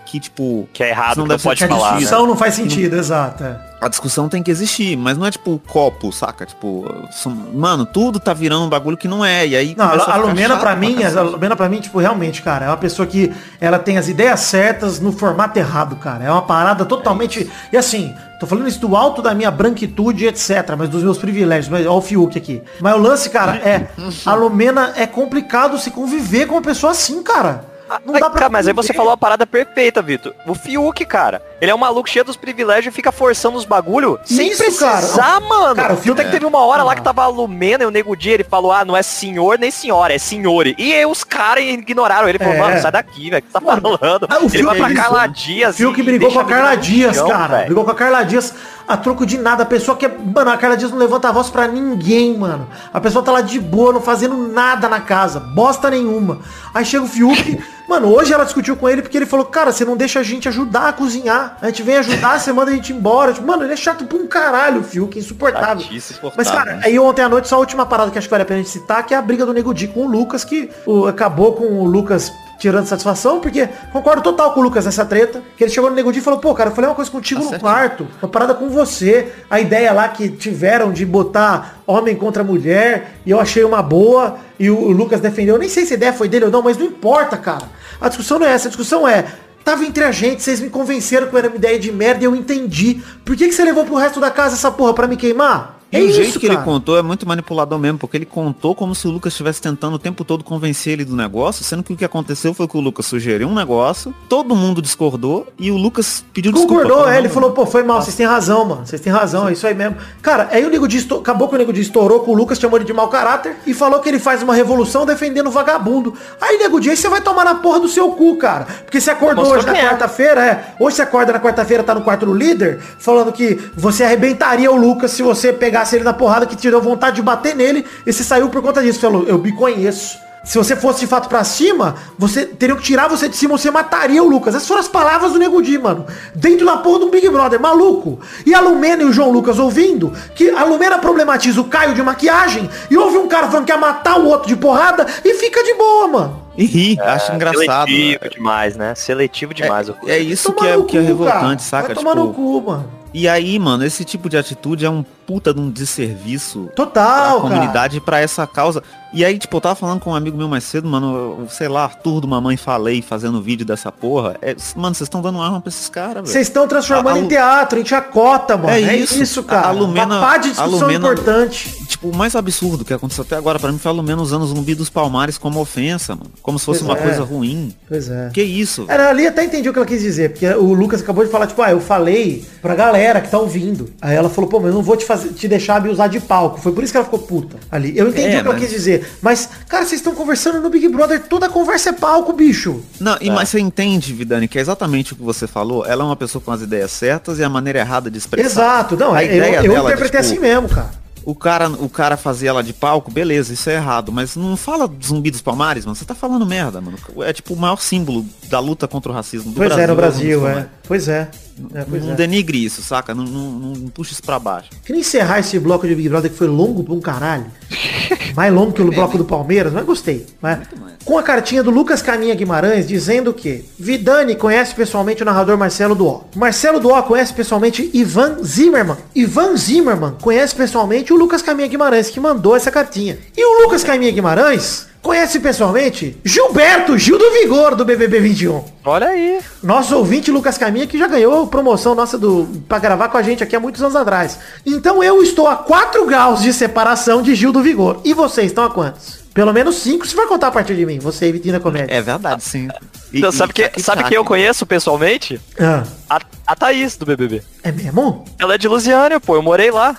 [0.09, 0.69] Que, tipo.
[0.71, 1.97] Que é errado, isso não que não pode Que a falar, né?
[1.97, 3.43] discussão não faz sentido, exato.
[3.43, 3.59] é.
[3.81, 6.45] A discussão tem que existir, mas não é tipo copo, saca?
[6.45, 9.45] Tipo, são- mano, tudo tá virando um bagulho que não é.
[9.45, 9.75] E aí.
[9.77, 11.21] Não, a, Lumena pra mim, a.
[11.21, 14.99] Lumena pra mim, tipo, realmente, cara, é uma pessoa que ela tem as ideias certas
[15.01, 16.23] no formato errado, cara.
[16.23, 17.51] É uma parada totalmente.
[17.71, 20.73] e assim, tô falando isso do alto da minha branquitude, etc.
[20.77, 21.67] Mas dos meus privilégios.
[21.69, 22.63] Mas olha o Fiuk aqui.
[22.79, 23.89] Mas o lance, cara, é.
[24.25, 27.66] A Lumena é complicado se conviver com uma pessoa assim, cara.
[28.05, 30.33] Não Ai, dá pra cara, mas aí você falou a parada perfeita, Vitor.
[30.45, 31.41] O Fiuk, cara.
[31.61, 35.15] Ele é um maluco cheio dos privilégios e fica forçando os bagulho sem Isso, precisar,
[35.15, 35.39] cara.
[35.39, 35.75] mano.
[35.75, 36.95] Cara, o Fiuk Fiuk que teve uma hora lá Ah.
[36.95, 39.71] que tava a Lumena e o Nego Dia, ele falou, ah, não é senhor nem
[39.71, 40.75] senhora, é senhore.
[40.77, 42.37] E aí os caras ignoraram ele.
[42.37, 42.59] Falou, É.
[42.59, 43.43] mano, sai daqui, velho.
[43.43, 44.27] O que tá falando?
[44.29, 45.75] Ah, o ele Fiuk vai pra brigou- Carla Dias.
[45.75, 47.47] O Fiuk brigou com a Carla Dias, cara.
[47.47, 47.65] velho.
[47.65, 48.53] Brigou com a Carla Dias
[48.87, 49.63] a troco de nada.
[49.63, 50.09] A pessoa que é.
[50.09, 52.67] Mano, a Carla Dias não levanta a voz pra ninguém, mano.
[52.93, 55.39] A pessoa tá lá de boa, não fazendo nada na casa.
[55.39, 56.39] Bosta nenhuma.
[56.73, 57.59] Aí chega o Fiuk.
[57.87, 60.47] Mano, hoje ela discutiu com ele porque ele falou, cara, você não deixa a gente
[60.49, 61.57] ajudar a cozinhar.
[61.61, 63.31] A gente vem ajudar, você manda a gente embora.
[63.31, 65.79] Tipo, mano, ele é chato pra um caralho, o Fiuk, insuportável.
[65.83, 66.81] Chatíssimo, Mas, insuportável, cara, né?
[66.85, 68.63] aí ontem à noite, só a última parada que acho que vale a pena a
[68.63, 71.53] gente citar, que é a briga do Nego Di com o Lucas, que o- acabou
[71.53, 75.71] com o Lucas tirando satisfação, porque concordo total com o Lucas nessa treta, que ele
[75.71, 77.49] chegou no Nego Di e falou, pô, cara, eu falei uma coisa contigo Tá no
[77.51, 77.71] certinho.
[77.71, 83.17] quarto, uma parada com você, a ideia lá que tiveram de botar homem contra mulher,
[83.25, 85.97] e eu achei uma boa, e o, o Lucas defendeu, eu nem sei se a
[85.97, 87.65] ideia foi dele ou não, mas não importa, cara.
[88.01, 89.25] A discussão não é essa, a discussão é,
[89.67, 92.33] Tava entre a gente, vocês me convenceram que era uma ideia de merda e eu
[92.33, 93.01] entendi.
[93.25, 95.76] Por que, que você levou pro resto da casa essa porra pra me queimar?
[95.91, 96.59] E É o isso, jeito que cara.
[96.59, 99.95] ele contou é muito manipulador mesmo, porque ele contou como se o Lucas estivesse tentando
[99.95, 102.81] o tempo todo convencer ele do negócio, sendo que o que aconteceu foi que o
[102.81, 106.83] Lucas sugeriu um negócio, todo mundo discordou e o Lucas pediu desculpa.
[106.83, 108.85] Concordou, é, ele "Não, falou, pô, foi mal, vocês têm razão, mano.
[108.85, 109.95] Vocês têm razão, é isso aí mesmo.
[110.21, 112.59] Cara, aí o Nego Di esto- acabou que o Nego Di estourou com o Lucas,
[112.59, 116.13] chamou ele de mau caráter e falou que ele faz uma revolução defendendo o vagabundo.
[116.41, 118.65] Aí, Nego Di, aí você vai tomar na porra do seu cu, cara.
[118.83, 119.81] Porque você acordou hoje na é.
[119.87, 120.75] quarta-feira, é.
[120.79, 124.75] Hoje você acorda na quarta-feira, tá no quarto do líder, falando que você arrebentaria o
[124.75, 128.11] Lucas se você pegasse ele na porrada que te deu vontade de bater nele e
[128.11, 128.99] você saiu por conta disso.
[128.99, 130.17] Falou, eu me conheço.
[130.43, 133.69] Se você fosse de fato pra cima, você teria que tirar você de cima, você
[133.69, 134.55] mataria o Lucas.
[134.55, 136.05] Essas foram as palavras do Nego Di, mano.
[136.33, 138.19] Dentro da porra do Big Brother, maluco.
[138.45, 142.01] E a Lumena e o João Lucas ouvindo que a Lumena problematiza o Caio de
[142.01, 145.61] maquiagem e ouve um cara falando que ia matar o outro de porrada e fica
[145.63, 146.43] de boa, mano.
[146.57, 147.89] E ri, acho engraçado.
[147.89, 148.29] Seletivo né?
[148.29, 148.95] demais, né?
[148.95, 149.89] Seletivo demais.
[149.89, 151.59] o É, é isso que é no o que é revoltante, cara.
[151.59, 151.87] saca?
[151.87, 152.89] Vai tomar no Tipo, cu, mano.
[153.13, 157.41] e aí, mano, esse tipo de atitude é um puta de um desserviço pra Total,
[157.41, 157.53] cara.
[157.53, 158.81] comunidade pra essa causa.
[159.13, 161.67] E aí, tipo, eu tava falando com um amigo meu mais cedo, mano, eu, sei
[161.69, 164.35] lá, Arthur do Mamãe Falei fazendo vídeo dessa porra.
[164.41, 166.29] É, mano, vocês estão dando arma pra esses caras.
[166.29, 168.69] Vocês estão transformando A- a em teatro, em chacota, mano.
[168.69, 169.43] É, É isso, isso.
[169.43, 169.67] cara.
[169.67, 171.85] A Lumena- Uma pá de discussão Lumena- importante.
[171.87, 174.47] Tipo, o mais absurdo que aconteceu até agora pra mim foi a Lumena usando o
[174.47, 176.29] zumbi dos palmares como ofensa, mano.
[176.41, 177.01] Como se fosse Pois uma é.
[177.01, 177.73] coisa ruim.
[177.87, 178.29] Pois é.
[178.33, 178.85] Que isso?
[178.89, 181.47] Era ali até entendi o que ela quis dizer, porque o Lucas acabou de falar,
[181.47, 183.89] tipo, ah, eu falei pra galera que tá ouvindo.
[184.01, 186.19] Aí ela falou, pô, mas eu não vou te fazer, te deixar me usar de
[186.19, 186.59] palco.
[186.59, 187.97] Foi por isso que ela ficou puta ali.
[187.97, 189.09] Eu entendi É, o que ela mas- quis dizer.
[189.21, 192.81] Mas, cara, vocês estão conversando no Big Brother, toda conversa é palco, bicho.
[192.99, 193.17] Não, É.
[193.21, 195.85] e, mas você entende, Vidani, que é exatamente o que você falou.
[195.85, 198.47] Ela é uma pessoa com as ideias certas e a maneira errada de expressar.
[198.49, 198.97] Exato.
[198.97, 201.07] Não, a eu, ideia eu dela, interpretei tipo, assim mesmo, cara.
[201.25, 204.89] O cara, o cara fazia ela de palco, beleza, isso é errado, mas não fala
[205.05, 205.93] zumbi dos palmares, mano.
[205.93, 206.97] Você tá falando merda, mano.
[207.19, 209.83] É tipo o maior símbolo da luta contra o racismo do Pois Brasil.
[209.83, 210.67] é, no Brasil, dos é.
[210.87, 211.27] Pois é.
[211.73, 212.15] É, pois não é.
[212.15, 213.15] denigre isso, saca?
[213.15, 214.69] Não, não, não- não puxa isso pra baixo.
[214.85, 217.45] Queria encerrar esse bloco de Big Brother que foi longo pra um caralho.
[218.35, 220.27] Mais longo que o bloco do Palmeiras, mas gostei.
[220.41, 220.61] Né?
[221.03, 225.95] Com a cartinha do Lucas Caminha Guimarães dizendo que Vidani conhece pessoalmente o narrador Marcelo
[225.95, 226.25] Duó.
[226.35, 228.97] Marcelo Duó conhece pessoalmente Ivan Zimmerman.
[229.15, 233.17] Ivan Zimmerman conhece pessoalmente o Lucas Caminha Guimarães que mandou essa cartinha.
[233.35, 238.63] E o Lucas Caminha Guimarães conhece pessoalmente Gilberto Gil do Vigor do BBB 21.
[238.85, 239.39] Olha aí.
[239.63, 243.43] Nosso ouvinte Lucas Caminha que já ganhou promoção nossa do para gravar com a gente
[243.43, 244.37] aqui há muitos anos atrás.
[244.65, 248.01] Então eu estou a 4 graus de separação de Gil do Vigor.
[248.03, 249.25] E vocês estão a quantos?
[249.33, 250.97] Pelo menos 5 se for contar a partir de mim.
[250.99, 251.93] Você e Vitina Comédia.
[251.93, 252.67] É verdade, sim.
[253.13, 254.09] E- Então, e sabe, que, tac, sabe tac.
[254.09, 255.39] quem eu conheço pessoalmente?
[255.59, 257.41] Ah, A, a Thaís, do BBB.
[257.63, 258.25] é mesmo?
[258.39, 259.35] Ela é de Lusiânia, pô.
[259.35, 259.95] Eu morei lá.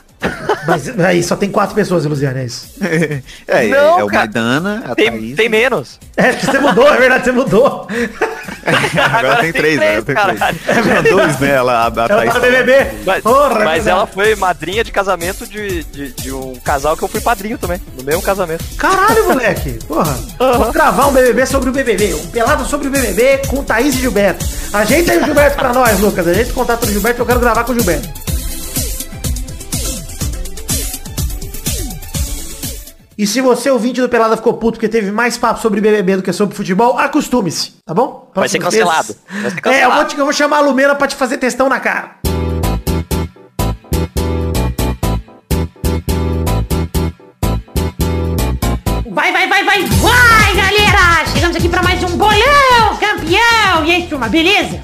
[0.66, 2.68] Mas aí só tem quatro pessoas, Luciana, é isso.
[3.46, 4.08] é, Não, é o.
[4.12, 5.36] Maidana, a Tem, Thaís.
[5.36, 5.98] tem menos.
[6.16, 7.86] É, você mudou, é verdade, você mudou.
[9.12, 10.02] Agora tem três, né?
[10.02, 10.38] Tem três.
[10.82, 11.50] Tinha dois, né?
[11.50, 12.32] Ela, a, a Ela Thaís.
[12.34, 12.86] tá BBB.
[13.06, 17.02] Mas, Porra, é mas ela foi madrinha de casamento de, de, de um casal que
[17.04, 17.80] eu fui padrinho também.
[17.96, 18.64] No mesmo casamento.
[18.76, 19.78] Caralho, moleque.
[19.86, 20.18] Porra.
[20.38, 22.14] Vamos gravar um BBB sobre o BBB.
[22.14, 24.44] Um pelado sobre o BBB com Thaís e Gilberto.
[24.72, 26.26] Ajeita aí o Gilberto pra nós, Lucas.
[26.26, 28.27] Ajeita o contato do Gilberto eu quero gravar com o Gilberto.
[33.18, 36.22] E se você, ouvinte do Pelada, ficou puto porque teve mais papo sobre BBB do
[36.22, 38.30] que sobre futebol, acostume-se, tá bom?
[38.32, 39.16] Vai ser cancelado.
[39.28, 39.94] Vai ser É, eu cancelado.
[39.96, 42.16] vou, te- eu vou chamar a Lumena pra te fazer testão na cara.
[49.10, 51.26] Vai, vai, vai, vai, vai, galera!
[51.32, 53.84] Chegamos aqui pra mais um bolão campeão!
[53.84, 54.80] E aí, turma, beleza?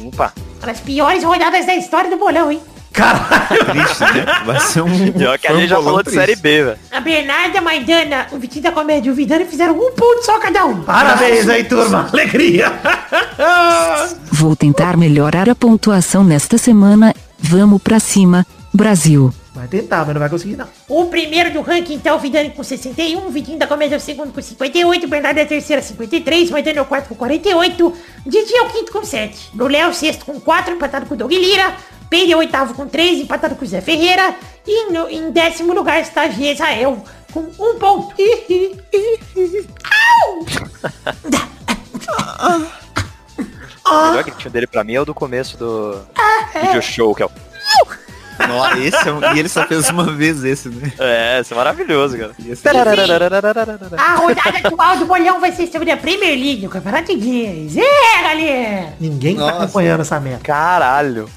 [0.00, 2.60] Uma das piores rodadas da história do bolão, hein?
[2.98, 3.64] Caralho.
[3.70, 4.26] Triste, né?
[4.44, 5.12] Vai ser um.
[5.12, 6.18] Pior que a gente já falou de triste.
[6.18, 6.78] série B, velho.
[6.90, 10.38] A Bernarda, a Maidana, o Vitinho da Comédia e o Vidani fizeram um ponto só
[10.38, 10.82] cada um.
[10.82, 12.08] Parabéns aí, turma.
[12.12, 12.72] Alegria.
[14.32, 17.14] Vou tentar melhorar a pontuação nesta semana.
[17.38, 18.44] Vamos pra cima,
[18.74, 19.32] Brasil.
[19.54, 20.68] Vai tentar, mas não vai conseguir, não.
[20.88, 24.00] O primeiro do ranking tá o Vidani com 61, o Vitinho da Comédia é o
[24.00, 27.16] segundo com 58, o Bernardo é a terceira 53, o Maidana é o quarto com
[27.16, 30.74] 48, o Didi é o quinto com 7, o Léo é o sexto com 4,
[30.74, 31.74] empatado com o Doug Lira,
[32.10, 34.34] Peide é o oitavo com 3, empatado com o Zé Ferreira,
[34.66, 37.02] e no- em décimo lugar está Israel
[37.32, 38.14] com um ponto.
[43.84, 45.98] O melhor gritinho dele pra mim é o do começo do
[46.62, 47.30] video show, que é o...
[48.46, 50.92] Nossa, esse é um- E ele só fez uma vez esse, né?
[50.98, 52.32] É, isso é maravilhoso, cara.
[52.46, 57.76] Esse- A rodada atual do bolão vai ser sobre a Premier League, o Campeonato Inglês.
[57.76, 58.92] É, galera!
[59.00, 59.56] Ninguém tá Nossa.
[59.64, 60.40] acompanhando essa merda.
[60.44, 61.28] Caralho.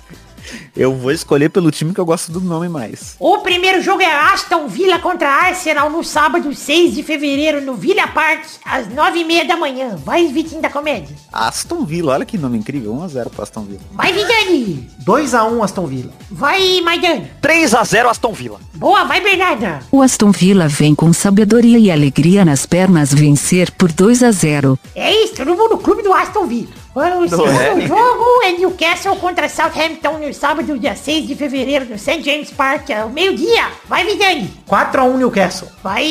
[0.76, 3.16] Eu vou escolher pelo time que eu gosto do nome mais.
[3.20, 8.08] O primeiro jogo é Aston Villa contra Arsenal no sábado 6 de fevereiro no Villa
[8.08, 9.96] Park, às 9h30 da manhã.
[10.04, 11.16] Vai, Vitinho da Comédia.
[11.32, 12.94] Aston Villa, olha que nome incrível.
[12.94, 13.82] 1x0 pro Aston Villa.
[13.92, 14.89] Vai, Vidani.
[15.06, 16.14] 2x1 Aston Villa.
[16.30, 17.30] Vai, Maidana.
[17.42, 18.60] 3x0 Aston Villa.
[18.76, 19.80] Boa, vai, Bernarda.
[19.92, 24.80] O Aston Villa vem com sabedoria e alegria nas pernas vencer por 2 a 0.
[24.96, 26.81] É isso, todo mundo no clube do Aston Villa.
[26.94, 27.82] O segundo é?
[27.88, 32.22] jogo é Newcastle contra Southampton no sábado, dia 6 de fevereiro, no St.
[32.22, 33.70] James Park, ao meio-dia.
[33.88, 34.50] Vai, Vidani.
[34.68, 35.70] 4x1 Newcastle.
[35.82, 36.04] Vai,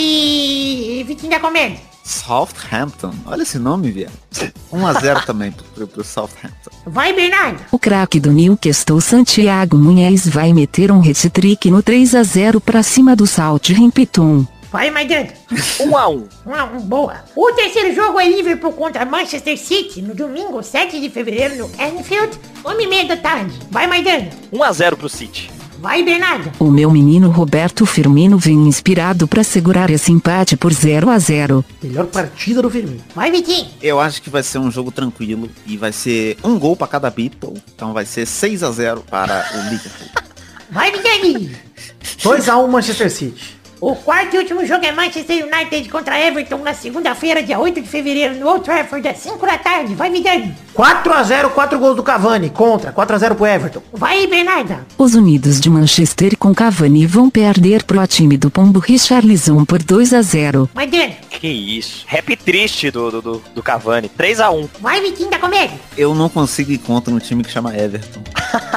[1.06, 1.90] Vitinho da Comédia.
[2.02, 3.12] Southampton.
[3.26, 4.12] Olha esse nome, viado.
[4.72, 6.70] 1x0 também pro, pro, pro Southampton.
[6.86, 7.60] Vai, Bernardo.
[7.70, 12.82] O craque do Newcastle Santiago Munhez vai meter um hat-trick no 3 a 0 pra
[12.82, 14.46] cima do Southampton.
[14.70, 15.28] Vai, Maidana.
[15.50, 16.28] 1x1.
[16.46, 17.24] Um, um, boa.
[17.34, 22.38] O terceiro jogo é Liverpool contra Manchester City, no domingo 7 de fevereiro, no Anfield,
[22.64, 23.58] 1h30 da tarde.
[23.70, 24.28] Vai, Maidana.
[24.52, 25.50] 1x0 pro City.
[25.80, 26.52] Vai, Bernardo.
[26.58, 31.64] O meu menino Roberto Firmino vem inspirado pra segurar esse empate por 0 a 0.
[31.82, 33.00] Melhor partida do Firmino.
[33.14, 33.66] Vai, Vitinho.
[33.80, 37.08] Eu acho que vai ser um jogo tranquilo e vai ser um gol pra cada
[37.10, 37.54] Beatle.
[37.74, 40.08] Então vai ser 6x0 para o Liverpool.
[40.70, 41.56] Vai, Vidani.
[42.22, 43.59] 2x1 Manchester City.
[43.80, 47.88] O quarto e último jogo é Manchester United contra Everton na segunda-feira, dia 8 de
[47.88, 49.94] fevereiro, no Old Trafford, às 5 da tarde.
[49.94, 50.54] Vai, Vidani.
[50.76, 52.50] 4x0, 4 gols do Cavani.
[52.50, 52.92] Contra.
[52.92, 53.82] 4x0 pro Everton.
[53.90, 54.86] Vai, Bernarda.
[54.98, 60.12] Os Unidos de Manchester com Cavani vão perder pro time do Pombo Richarlison por 2
[60.12, 60.68] a 0.
[60.74, 61.14] Maidana.
[61.30, 62.04] Que isso.
[62.06, 64.10] Rap triste do, do, do, do Cavani.
[64.10, 64.68] 3x1.
[64.78, 65.80] Vai, Vitinho da Comédia.
[65.96, 68.20] Eu não consigo ir contra um time que chama Everton.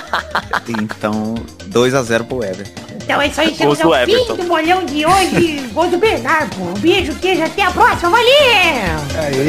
[0.82, 1.36] então,
[1.70, 2.93] 2x0 pro Everton.
[3.04, 4.36] Então é isso aí, chegamos ao fim Everton.
[4.38, 5.70] do bolão de hoje.
[5.74, 6.62] Gol do Bernardo.
[6.62, 8.12] Um beijo, queijo, até a próxima.
[8.12, 8.26] Valeu!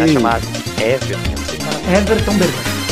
[0.03, 0.47] É chamado.
[1.97, 2.84] Everton Bernardo.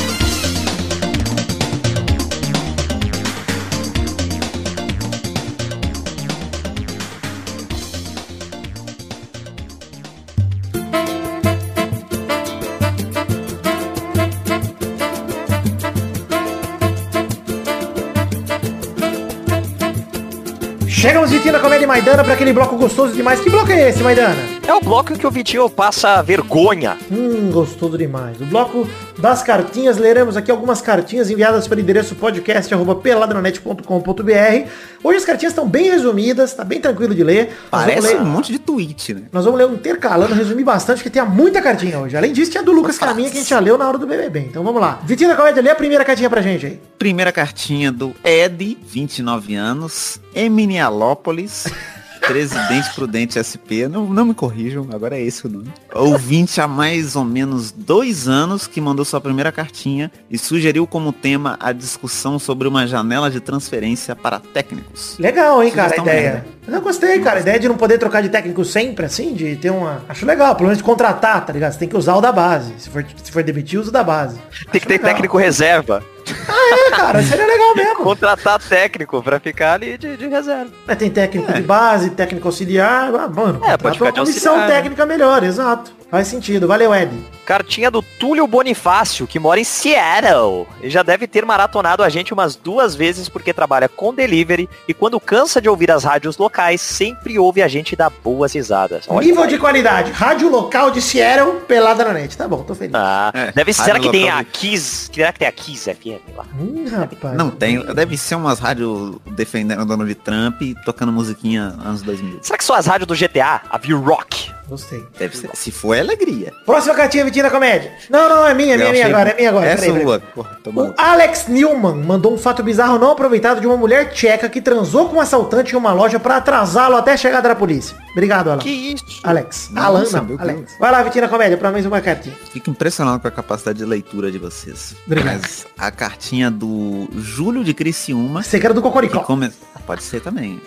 [21.03, 23.41] Chegamos, Vitinho da Comédia Maidana, pra aquele bloco gostoso demais.
[23.41, 24.37] Que bloco é esse, Maidana?
[24.65, 26.97] É o bloco que o Vitinho passa vergonha.
[27.11, 28.41] Hum, gostoso demais.
[28.41, 28.87] O bloco
[29.19, 34.69] das cartinhas, leremos aqui algumas cartinhas enviadas para o endereço podcast.peladranet.com.br.
[35.05, 37.49] Hoje as cartinhas estão bem resumidas, tá bem tranquilo de ler.
[37.71, 39.23] Nós Parece ler- um monte de tweet, né?
[39.33, 42.17] Nós vamos ler um intercalando, resumir bastante, porque tem muita cartinha hoje.
[42.17, 44.07] Além disso, tinha a do Lucas Caminha que a gente já leu na hora do
[44.07, 44.41] BBB.
[44.41, 45.01] Então vamos lá.
[45.05, 46.81] Vitinho da Comédia, lê a primeira cartinha pra gente aí.
[46.99, 51.67] Primeira cartinha do Ed, 29 anos, em Minneapolis.
[52.27, 55.73] Presidente Prudente SP, não, não me corrijam, agora é esse o nome.
[55.95, 61.13] Ouvinte há mais ou menos dois anos que mandou sua primeira cartinha e sugeriu como
[61.13, 65.17] tema a discussão sobre uma janela de transferência para técnicos.
[65.19, 66.33] Legal, hein, cara, a ideia.
[66.33, 66.45] merda.
[66.69, 67.39] Eu gostei, cara.
[67.39, 70.03] A ideia de não poder trocar de técnico sempre, assim, de ter uma.
[70.09, 71.73] Acho legal, pelo menos de contratar, tá ligado?
[71.73, 72.73] Você tem que usar o da base.
[72.79, 74.39] Se for, se for demitir, usa o da base.
[74.71, 75.11] Tem que ter legal.
[75.11, 76.05] técnico reserva.
[76.29, 77.97] É, cara, seria legal mesmo.
[77.97, 80.71] Contratar técnico pra ficar ali de, de reserva.
[80.87, 84.69] Mas tem técnico de base, técnico auxiliar, ah, mano, É, pode ficar uma comissão auxiliar,
[84.69, 84.75] né?
[84.83, 85.93] técnica melhor, exato.
[86.13, 86.69] Faz sentido.
[86.69, 87.11] Valeu, Ed.
[87.47, 90.67] Cartinha do Túlio Bonifácio, que mora em Seattle.
[90.83, 94.93] E já deve ter maratonado a gente umas duas vezes porque trabalha com delivery e
[94.93, 99.07] quando cansa de ouvir as rádios locais, sempre ouve a gente dar boas risadas.
[99.09, 100.13] Olha Nível de qualidade.
[100.13, 102.37] Rádio local de Seattle, pelada na net.
[102.37, 102.95] Tá bom, tô feliz.
[102.95, 103.85] Ah, É, deve ser.
[103.85, 105.09] Será que tem a Kiss?
[105.11, 106.45] Será que tem a Kiss FM lá?
[106.61, 107.39] Hum, rapaz.
[107.39, 112.41] Não tem, deve ser umas rádios defendendo Donald Trump e tocando musiquinha anos 2000.
[112.43, 113.63] Será que são as rádios do GTA?
[113.71, 114.53] A View Rock?
[114.69, 115.05] Gostei.
[115.19, 115.51] Deve ser.
[115.55, 116.53] Se for, é alegria.
[116.65, 117.93] Próxima cartinha, Vitinho da Comédia.
[118.09, 119.67] Não, não, é minha, é minha, minha agora, é minha agora.
[119.67, 120.05] Essa Peraí, peraí.
[120.07, 120.23] rua.
[120.35, 124.49] Porra, toma- O Alex Newman mandou um fato bizarro não aproveitado de uma mulher tcheca
[124.49, 127.97] que transou com um assaltante em uma loja pra atrasá-lo até a chegada da polícia.
[128.13, 128.59] Obrigado, Alan.
[128.61, 129.05] Que isso?
[129.23, 129.69] Alex.
[129.73, 130.25] Nossa, Alan, não.
[130.25, 130.59] meu Alex.
[130.61, 130.73] Deus.
[130.79, 132.35] Vai lá, Vitinho da Comédia, pra mais uma cartinha.
[132.53, 134.95] Fico impressionado com a capacidade de leitura de vocês.
[135.07, 135.41] Obrigado.
[135.43, 139.21] Mas a cartinha do Júlio de Criciúma, Você que era do Cocoricó.
[139.21, 139.51] come...
[139.87, 140.61] Pode ser também.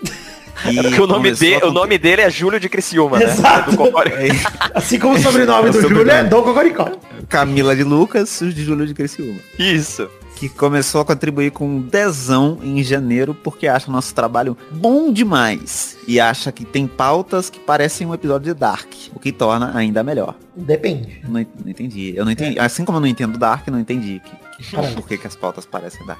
[0.63, 3.25] É porque o nome, de, o nome dele é Júlio de Criciúma, né?
[3.25, 3.71] Exato.
[3.71, 4.03] Do Cocó-
[4.73, 6.05] Assim como o sobrenome É o do sobrenome.
[6.05, 6.91] Júlio é do Cocoricó.
[7.27, 9.39] Camila de Lucas, de Júlio de Criciúma.
[9.59, 10.07] Isso.
[10.37, 15.11] Que começou a contribuir com um dezão em janeiro porque acha o nosso trabalho bom
[15.11, 15.97] demais.
[16.07, 20.03] E acha que tem pautas que parecem um episódio de Dark, o que torna ainda
[20.03, 20.35] melhor.
[20.55, 21.21] Depende.
[21.23, 21.33] Não,
[21.63, 22.13] não entendi.
[22.15, 22.59] Eu não entendi.
[22.59, 25.65] Assim como eu não entendo Dark, não entendi que, que- por que, que as pautas
[25.65, 26.19] parecem Dark.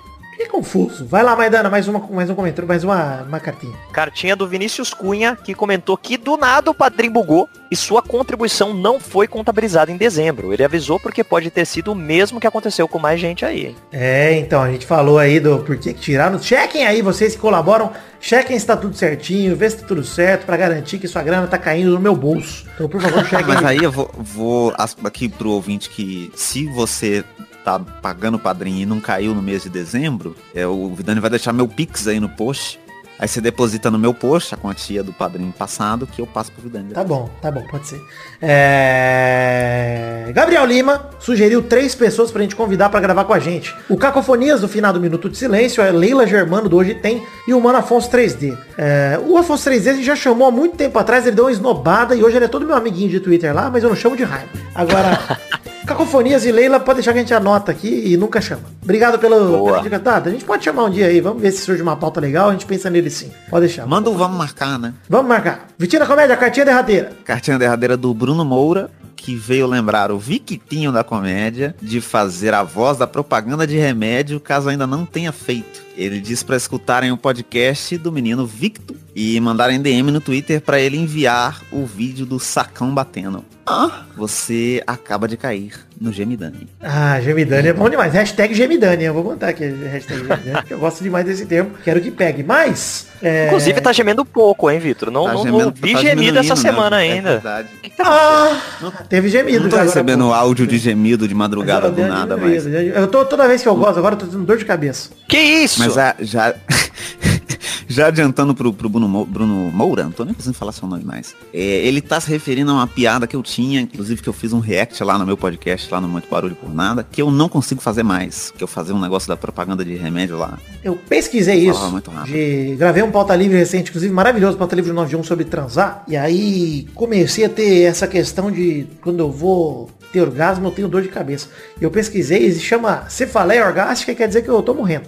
[0.56, 1.06] Confuso.
[1.06, 3.76] Vai lá, Maidana, mais, uma, mais um comentário, mais uma, uma cartinha.
[3.92, 8.74] Cartinha do Vinícius Cunha, que comentou que do nada o Padrim bugou e sua contribuição
[8.74, 10.54] não foi contabilizada em dezembro.
[10.54, 13.76] Ele avisou porque pode ter sido o mesmo que aconteceu com mais gente aí.
[13.92, 16.42] É, então, a gente falou aí do porquê que tiraram.
[16.42, 17.92] Chequem aí, vocês que colaboram,
[18.22, 21.48] chequem se tá tudo certinho, vê se tá tudo certo, pra garantir que sua grana
[21.48, 22.66] tá caindo no meu bolso.
[22.76, 23.84] Então, por favor, chequem Mas aí.
[23.84, 27.26] eu vou, vou aqui pro ouvinte que se você
[27.66, 31.32] tá pagando o padrinho e não caiu no mês de dezembro, é, o Vidani vai
[31.32, 32.80] deixar meu Pix aí no post.
[33.18, 36.64] Aí você deposita no meu post a quantia do padrinho passado que eu passo pro
[36.64, 36.94] Vidani.
[36.94, 38.02] Tá bom, tá bom, pode ser.
[38.42, 40.30] É...
[40.34, 43.74] Gabriel Lima sugeriu três pessoas pra gente convidar pra gravar com a gente.
[43.88, 47.54] O Cacofonias do final do Minuto de Silêncio, a Leila Germano do Hoje Tem e
[47.54, 48.58] o Mano Afonso 3D.
[48.78, 51.52] É, O Afonso 3D a gente já chamou há muito tempo atrás, ele deu uma
[51.52, 54.18] esnobada e hoje ele é todo meu amiguinho de Twitter lá, mas eu não chamo
[54.18, 54.50] de raiva.
[54.76, 55.40] Agora,
[55.86, 58.64] Cacofonias e Leila, pode deixar que a gente anota aqui e nunca chama.
[58.82, 60.00] Obrigado pelo, pela dica.
[60.00, 62.50] Tá, a gente pode chamar um dia aí, vamos ver se surge uma pauta legal,
[62.50, 63.32] a gente pensa nele sim.
[63.50, 63.86] Pode deixar.
[63.86, 64.94] Manda o vamos marcar, né?
[65.08, 65.68] Vamos marcar.
[65.78, 67.12] Vitina Comédia, cartinha derradeira.
[67.24, 68.90] Cartinha derradeira do Bruno Moura,
[69.26, 74.40] que veio lembrar o Victinho da comédia de fazer a voz da propaganda de remédio
[74.40, 75.84] caso ainda não tenha feito.
[75.98, 80.80] Ele diz para escutarem o podcast do menino Victor e mandarem DM no Twitter para
[80.80, 83.44] ele enviar o vídeo do sacão batendo.
[83.66, 86.68] Ah, você acaba de cair no Gemidani.
[86.82, 88.14] Ah, Gemidani é bom demais.
[88.14, 89.04] Hashtag Gemidani.
[89.06, 91.72] Eu vou botar aqui a hashtag Gemidani, eu gosto demais desse termo.
[91.84, 92.44] Quero que pegue.
[92.44, 93.08] Mas.
[93.22, 95.10] é, Inclusive tá gemendo pouco, hein, Vitor?
[95.12, 96.62] Não, Tá não, gemendo- não vi tá gemido essa né?
[96.62, 97.30] semana É ainda.
[97.34, 97.68] verdade.
[98.00, 98.62] Ah,
[99.10, 99.62] teve gemido.
[99.64, 100.34] Não tô agora, recebendo pô.
[100.34, 102.66] áudio de gemido de madrugada do nada, mas...
[102.68, 105.10] Eu tô toda vez que eu gosto, agora eu tô tendo dor de cabeça.
[105.28, 105.80] Que isso?
[105.80, 106.54] Mas a- já,
[107.88, 111.36] já adiantando pro, pro Bruno, Bruno Moura, não tô nem conseguindo falar seu nome mais.
[111.54, 114.54] É, ele tá se referindo a uma piada que eu tinha, inclusive que eu fiz
[114.54, 117.50] um react lá no meu podcast, lá no Muito Barulho por Nada, que eu não
[117.50, 118.52] consigo fazer mais.
[118.58, 120.58] Que eu fazer um negócio da propaganda de remédio lá.
[120.84, 121.92] Eu pesquisei isso.
[121.92, 122.34] muito rápido.
[122.34, 126.04] De, gravei um pauta livre recente, inclusive maravilhoso, pauta livre 91 sobre transar.
[126.08, 130.88] E aí comecei a ter essa questão de quando eu vou ter orgasmo, eu tenho
[130.88, 131.50] dor de cabeça.
[131.80, 135.06] E eu pesquisei e se chama cefaleia orgástica, quer dizer que eu tô morrendo.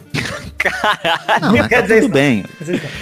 [1.41, 2.45] Não, mas quer tá dizer tudo isso, bem.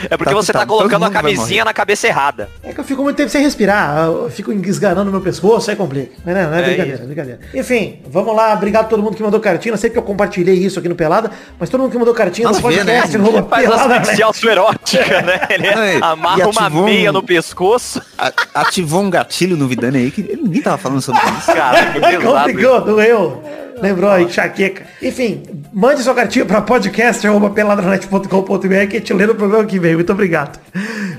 [0.10, 2.50] É porque Tá- você tá, tá- colocando a camisinha na cabeça errada.
[2.64, 6.12] É que eu fico muito tempo sem respirar, eu fico esganando meu pescoço, aí complica.
[6.26, 7.04] Não, não é, É brincadeira, isso.
[7.04, 7.40] é brincadeira.
[7.54, 9.74] Enfim, vamos lá, obrigado a todo mundo que mandou cartinha.
[9.74, 12.46] Eu sei que eu compartilhei isso aqui no Pelada, mas todo mundo que mandou cartinha
[12.48, 13.24] Nada no a ver, podcast, né?
[13.24, 15.40] no Faz Pelada, erótica, né?
[15.50, 18.02] Ele É, e amarra uma meia um- no pescoço.
[18.18, 21.54] A- ativou um gatilho no Vidani aí que ele- ninguém tava falando sobre isso.
[21.54, 22.24] Cara, que pesado.
[22.24, 23.44] Complicou, doeu.
[23.82, 24.86] Lembrou aí, enxaqueca.
[25.02, 29.96] Enfim, mande sua cartinha para podcast.peladranet.com.br que a gente lê no programa que vem.
[29.96, 30.60] Muito obrigado.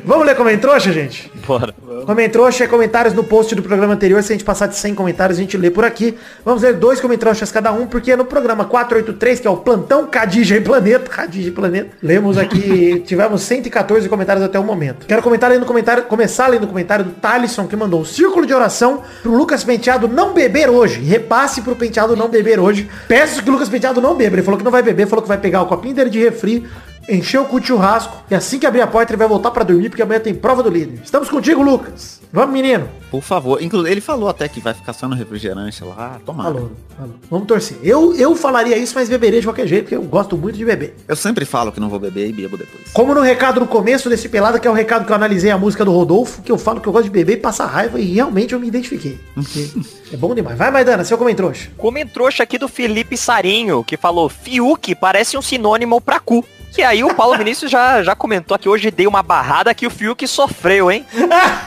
[0.05, 1.31] Vamos ler como entrou, gente?
[1.47, 1.75] Bora.
[2.07, 4.23] Comentrouxa é comentários no post do programa anterior.
[4.23, 6.17] Se a gente passar de 100 comentários, a gente lê por aqui.
[6.45, 10.57] Vamos ler dois comentroxas cada um, porque no programa 483, que é o Plantão Cadija
[10.57, 15.07] e Planeta, Cadija e Planeta, lemos aqui, tivemos 114 comentários até o momento.
[15.07, 18.47] Quero comentar aí no comentário, começar lendo o comentário do Thalisson, que mandou um círculo
[18.47, 21.01] de oração pro Lucas Penteado não beber hoje.
[21.01, 22.89] Repasse pro Penteado não beber hoje.
[23.09, 24.37] Peço que o Lucas Penteado não beba.
[24.37, 26.67] Ele falou que não vai beber, falou que vai pegar o copinho dele de refri,
[27.09, 29.65] encher o cu de churrasco e assim que abrir a porta ele vai voltar pra
[29.65, 31.01] dormir porque amanhã tem prova do líder.
[31.05, 32.16] Estamos contigo, Lucas.
[32.33, 32.89] Vamos, menino.
[33.11, 33.63] Por favor.
[33.63, 36.21] Inclusive, ele falou até que vai ficar só no refrigerante lá.
[36.25, 36.53] Tomara.
[36.53, 37.15] Falou, falou.
[37.31, 37.79] Vamos torcer.
[37.83, 40.97] Eu, eu falaria isso, mas beberia de qualquer jeito, porque eu gosto muito de beber.
[41.07, 42.91] Eu sempre falo que não vou beber e bebo depois.
[42.93, 45.59] Como no recado no começo desse pelada, que é o recado que eu analisei a
[45.59, 48.05] música do Rodolfo, que eu falo que eu gosto de beber e passar raiva, e
[48.13, 49.19] realmente eu me identifiquei.
[50.13, 50.57] É bom demais.
[50.57, 51.69] Vai, Maidana, seu comentrouxa.
[51.77, 56.45] Comentrouxa aqui do Felipe Sarinho, que falou, Fiuk parece um sinônimo pra cu.
[56.77, 59.91] Que aí o Paulo Vinícius já, já comentou que hoje dei uma barrada que o
[59.91, 61.07] Fiuk sofreu, hein?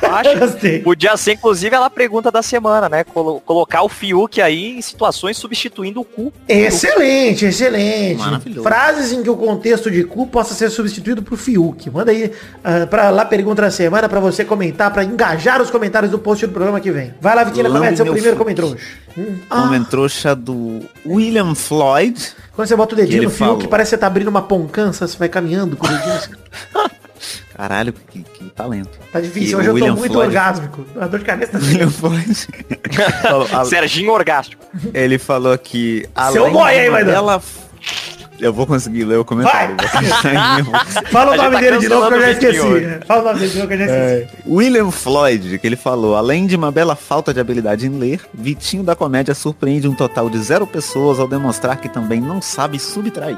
[0.03, 0.37] Acho.
[0.39, 0.79] Gostei.
[0.83, 3.03] Podia ser, inclusive, ela pergunta da semana, né?
[3.03, 6.31] Colo- colocar o Fiuk aí em situações substituindo o cu.
[6.47, 8.19] Excelente, excelente.
[8.19, 8.61] Maravilhoso.
[8.61, 11.89] Frases em que o contexto de cu possa ser substituído por Fiuk.
[11.89, 12.31] Manda aí
[12.63, 16.45] ah, pra lá pergunta da semana pra você comentar, pra engajar os comentários do post
[16.45, 17.15] do programa que vem.
[17.19, 18.77] Vai lá, Vitinho, Lambe comete seu primeiro comentário.
[19.17, 19.37] Hum.
[19.49, 22.31] Ah, Comentrouxa do William Floyd.
[22.55, 23.67] quando você bota o dedinho no Fiuk, falou.
[23.67, 26.31] parece que você tá abrindo uma poncança, você vai caminhando com o dedinho assim.
[27.55, 28.97] Caralho, que, que talento.
[29.11, 30.85] Tá difícil, E hoje eu tô William muito Floyd- orgásmico.
[30.99, 32.47] A dor de cabeça tá William Floyd.
[33.21, 34.63] falou, Serginho Orgástico.
[34.93, 36.07] ele falou que.
[36.31, 37.13] Seu boy aí, Maidana.
[37.17, 37.41] bela-
[38.39, 39.75] Eu vou conseguir ler o comentário.
[41.11, 42.59] Fala o nome tá dele de novo que eu já esqueci.
[42.61, 42.99] hoje.
[43.05, 44.37] Fala o nome dele de novo que eu já esqueci.
[44.47, 48.83] William Floyd, que ele falou, além de uma bela falta de habilidade em ler, Vitinho
[48.83, 53.37] da comédia surpreende um total de zero pessoas ao demonstrar que também não sabe subtrair.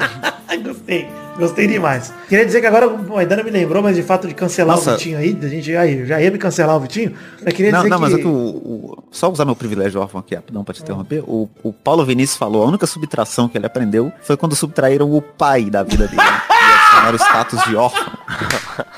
[0.64, 1.08] Gostei.
[1.38, 2.12] Gostei demais.
[2.28, 4.90] Queria dizer que agora o Maidana me lembrou, mas de fato de cancelar Nossa.
[4.90, 7.78] o Vitinho aí, da gente aí, já ia me cancelar o Vitinho, mas queria Não,
[7.78, 8.02] dizer não, que...
[8.02, 11.22] mas é que o, o- Só usar meu privilégio órfão aqui, rapidão, pra te interromper.
[11.26, 15.22] O, o Paulo Vinícius falou, a única subtração que ele aprendeu foi quando subtraíram o
[15.22, 16.20] pai da vida dele.
[16.20, 18.12] e adicionaram o status de órfão.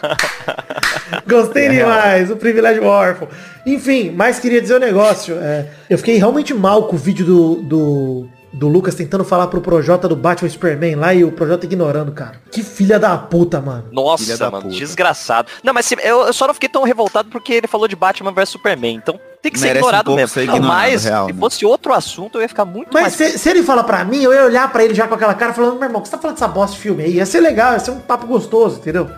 [1.29, 3.29] Gostei demais, o privilégio órfão.
[3.67, 5.37] Enfim, mas queria dizer um negócio.
[5.39, 9.61] é, eu fiquei realmente mal com o vídeo do, do, do Lucas tentando falar pro
[9.61, 12.41] Projota do Batman Superman lá e o Projota ignorando, cara.
[12.51, 13.89] Que filha da puta, mano.
[13.93, 14.77] Nossa, da mano, puta.
[14.77, 15.49] desgraçado.
[15.65, 18.33] Não, mas se- eu, eu só não fiquei tão revoltado porque ele falou de Batman
[18.33, 18.95] vs Superman.
[18.97, 20.35] Então tem que ser Merece um ignorado pouco mesmo.
[20.35, 21.39] ser Não, ignorado, mas real, se né?
[21.41, 23.33] fosse outro assunto, eu ia ficar muito Mas mais...
[23.33, 25.53] se, se ele fala pra mim, eu ia olhar pra ele já com aquela cara
[25.53, 27.15] falando, meu irmão, o que você tá falando dessa bosta de filme aí?
[27.15, 29.11] Ia ser legal, ia ser um papo gostoso, entendeu?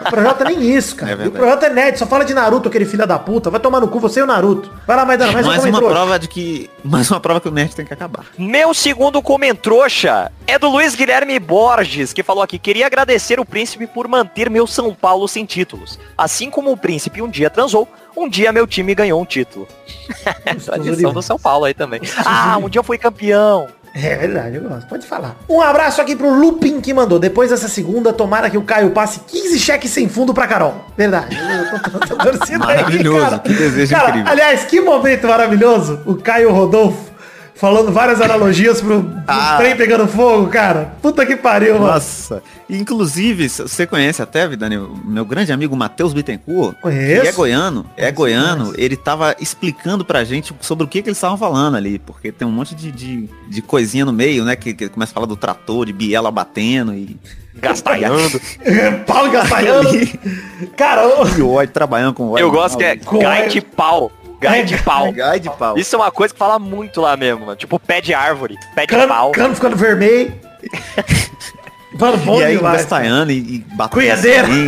[0.00, 1.08] O Projota nem isso, cara.
[1.20, 1.32] É e o.
[1.32, 3.50] Projota é nerd, só fala de Naruto, aquele filho da puta.
[3.50, 4.70] Vai tomar no cu você e o Naruto.
[4.86, 5.94] Vai lá, Maidana, mais um mais uma comentário.
[5.96, 6.70] prova de que.
[6.84, 8.24] Mais uma prova que o nerd tem que acabar.
[8.38, 13.86] Meu segundo comentrouxa é do Luiz Guilherme Borges, que falou aqui, queria agradecer o príncipe
[13.86, 15.98] por manter meu São Paulo sem títulos.
[16.16, 17.86] Assim como o príncipe um dia transou,
[18.24, 19.66] um dia meu time ganhou um título.
[20.64, 22.00] Tradição do São Paulo aí também.
[22.24, 23.68] Ah, um dia eu fui campeão.
[23.94, 24.86] É verdade, eu gosto.
[24.86, 25.34] Pode falar.
[25.48, 27.18] Um abraço aqui pro Lupin que mandou.
[27.18, 30.84] Depois dessa segunda, tomara que o Caio passe 15 cheques sem fundo pra Carol.
[30.96, 31.36] Verdade.
[31.36, 33.38] Eu tô- tô- tô torcendo aí, Maravilhoso, cara.
[33.40, 34.30] que desejo Cara, incrível.
[34.30, 36.00] Aliás, que momento maravilhoso.
[36.06, 37.10] O Caio Rodolfo
[37.58, 39.56] falando várias analogias pro, pro Ah.
[39.58, 40.92] trem pegando fogo, cara.
[41.02, 41.86] Puta que pariu, mano.
[41.88, 42.42] Nossa.
[42.70, 46.76] Inclusive, você conhece até, Vidani, o meu grande amigo Matheus Bittencourt.
[46.80, 47.22] Conheço.
[47.22, 47.84] Que é goiano.
[47.96, 48.64] É Conheço goiano.
[48.64, 48.78] demais.
[48.78, 51.98] Ele tava explicando pra gente sobre o que, que eles estavam falando ali.
[51.98, 54.54] Porque tem um monte de, de, de coisinha no meio, né?
[54.56, 57.16] Que, que começa a falar do trator, de biela batendo e...
[57.60, 58.40] Gastalhando.
[59.04, 59.88] Pau engaçaiano.
[60.76, 62.42] Cara, ô, E o ódio trabalhando com óleo.
[62.42, 64.12] Eu gosto que é Com- gai de pau.
[64.40, 65.10] Gai de pau.
[65.12, 65.76] Gai de pau.
[65.76, 67.56] Isso é uma coisa que fala muito lá mesmo, mano.
[67.56, 69.32] Tipo pé de árvore, pé de cano, pau.
[69.32, 70.32] cano ficando vermelho.
[71.94, 72.58] Bom e aí.
[72.58, 73.64] Gastanhando e, e.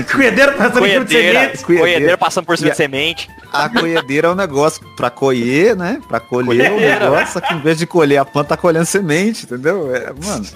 [0.04, 1.64] Cunhadeira passando em cima de semente.
[1.64, 3.30] coedeira passando por cima de semente.
[3.52, 6.00] A colhedeira é um negócio pra colher, né?
[6.08, 8.86] Pra colher o Colhedeira, negócio, só que em vez de colher a planta, tá colhendo
[8.86, 9.94] semente, entendeu?
[9.94, 10.46] É, mano,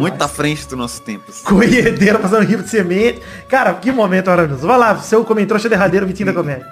[0.00, 1.24] muito à frente do nosso tempo.
[1.28, 1.44] assim.
[1.44, 3.20] Colhedeira passando rio de semente.
[3.48, 4.66] Cara, que momento maravilhoso.
[4.66, 6.66] Vai lá, seu comentrouxa derradeiro, Vitinho da Comédia.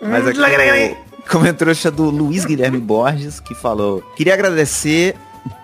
[0.00, 5.14] Mas aqui o comentário do Luiz Guilherme Borges, que falou, queria agradecer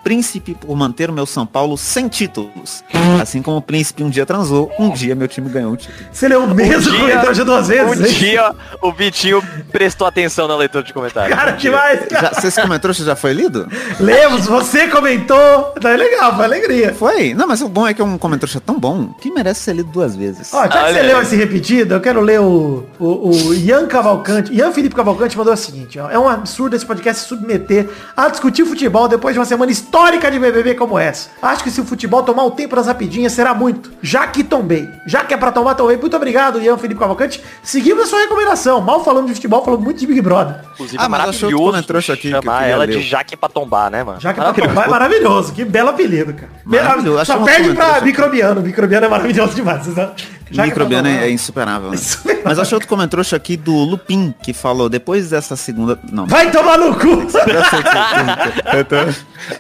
[0.03, 2.83] príncipe por manter o meu São Paulo sem títulos.
[3.21, 5.99] Assim como o príncipe um dia transou, um dia meu time ganhou um título.
[6.13, 8.01] Você leu o mesmo dia- comentrouxa duas vezes?
[8.01, 8.13] Um hein?
[8.13, 11.37] dia o Vitinho prestou atenção na leitura de comentários.
[11.37, 11.73] Cara, Um que dia.
[11.73, 12.01] mais?
[12.11, 13.69] Já, se esse comentário já foi lido?
[14.01, 15.37] Lemos, você comentou.
[15.81, 16.95] Tá legal, foi alegria.
[16.95, 17.35] Foi?
[17.35, 19.91] Não, mas o bom é que é um comentário tão bom que merece ser lido
[19.91, 20.53] duas vezes.
[20.55, 21.07] Ó, já que Olha você aí.
[21.07, 24.53] leu esse repetido, eu quero ler o, o, o Ian Cavalcante.
[24.55, 26.11] Ian Felipe Cavalcante mandou o seguinte, ó.
[26.11, 30.31] É um absurdo esse podcast se submeter a discutir futebol depois de uma semana histórica
[30.31, 31.31] de BBB como essa.
[31.43, 33.91] Acho que se o futebol tomar o tempo das rapidinhas, será muito.
[34.03, 34.89] Já que tombei.
[35.07, 35.97] Já que é pra tomar, tombei.
[35.97, 37.43] Muito obrigado, Ian Felipe Cavalcante.
[37.63, 38.81] Seguimos a sua recomendação.
[38.81, 40.57] Mal falando de futebol, falando muito de Big Brother.
[40.75, 42.97] Inclusive, Ah, é mas achou outro maravilhoso comentário aqui que chamar queria ela ler.
[42.99, 44.21] de Jaque pra tombar, né, mano?
[44.21, 45.53] Já que é pra tombar é maravilhoso.
[45.53, 46.49] Que belo apelido, cara.
[46.65, 47.25] Maravilhoso.
[47.25, 48.61] Só perde pra microbiano.
[48.61, 49.85] Microbiano é maravilhoso demais.
[49.85, 50.13] Vocês não-
[50.57, 51.97] É Microbiano é, é insuperável, né?
[51.97, 52.43] Insuperável.
[52.45, 55.99] Mas achei outro comentário aqui do Lupin, que falou, depois dessa segunda...
[56.11, 56.27] Não.
[56.27, 57.27] Vai tomar no cu!
[58.89, 58.97] Tô-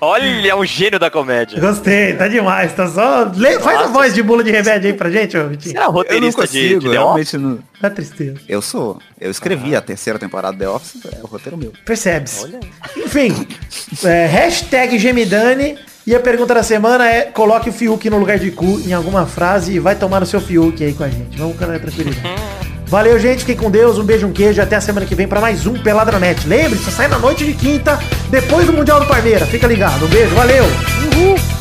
[0.00, 1.60] Olha, é um gênio da comédia.
[1.60, 2.72] Gostei, tá demais.
[2.72, 3.30] Tá só.
[3.34, 5.90] Lê- faz a voz de bula de remédio aí pra gente, ô era Eu não
[5.92, 7.32] roteirista de, consigo, de The Office?
[7.32, 7.58] realmente não...
[7.80, 8.38] Dá tristeza.
[8.48, 9.00] Eu sou.
[9.20, 11.72] Eu escrevi a terceira temporada de The Office, é o roteiro meu.
[11.84, 12.44] Percebe-se.
[12.44, 12.60] Olha.
[12.96, 13.46] Enfim,
[14.04, 15.78] é, hashtag Gemidani.
[16.08, 19.26] E a pergunta da semana é, coloque o Fiuk no lugar de cu em alguma
[19.26, 21.36] frase e vai tomar no seu Fiuk aí com a gente.
[21.36, 22.22] Vamos com a tranquilidade.
[22.88, 23.40] Valeu, gente.
[23.40, 23.98] Fiquem com Deus.
[23.98, 24.62] Um beijo, um queijo.
[24.62, 26.48] Até a semana que vem pra mais um Peladranet.
[26.48, 27.98] Lembre-se, sai na noite de quinta,
[28.30, 29.50] depois do Mundial do Palmeiras.
[29.50, 30.06] Fica ligado.
[30.06, 30.34] Um beijo.
[30.34, 30.64] Valeu.
[30.64, 31.57] Uhul.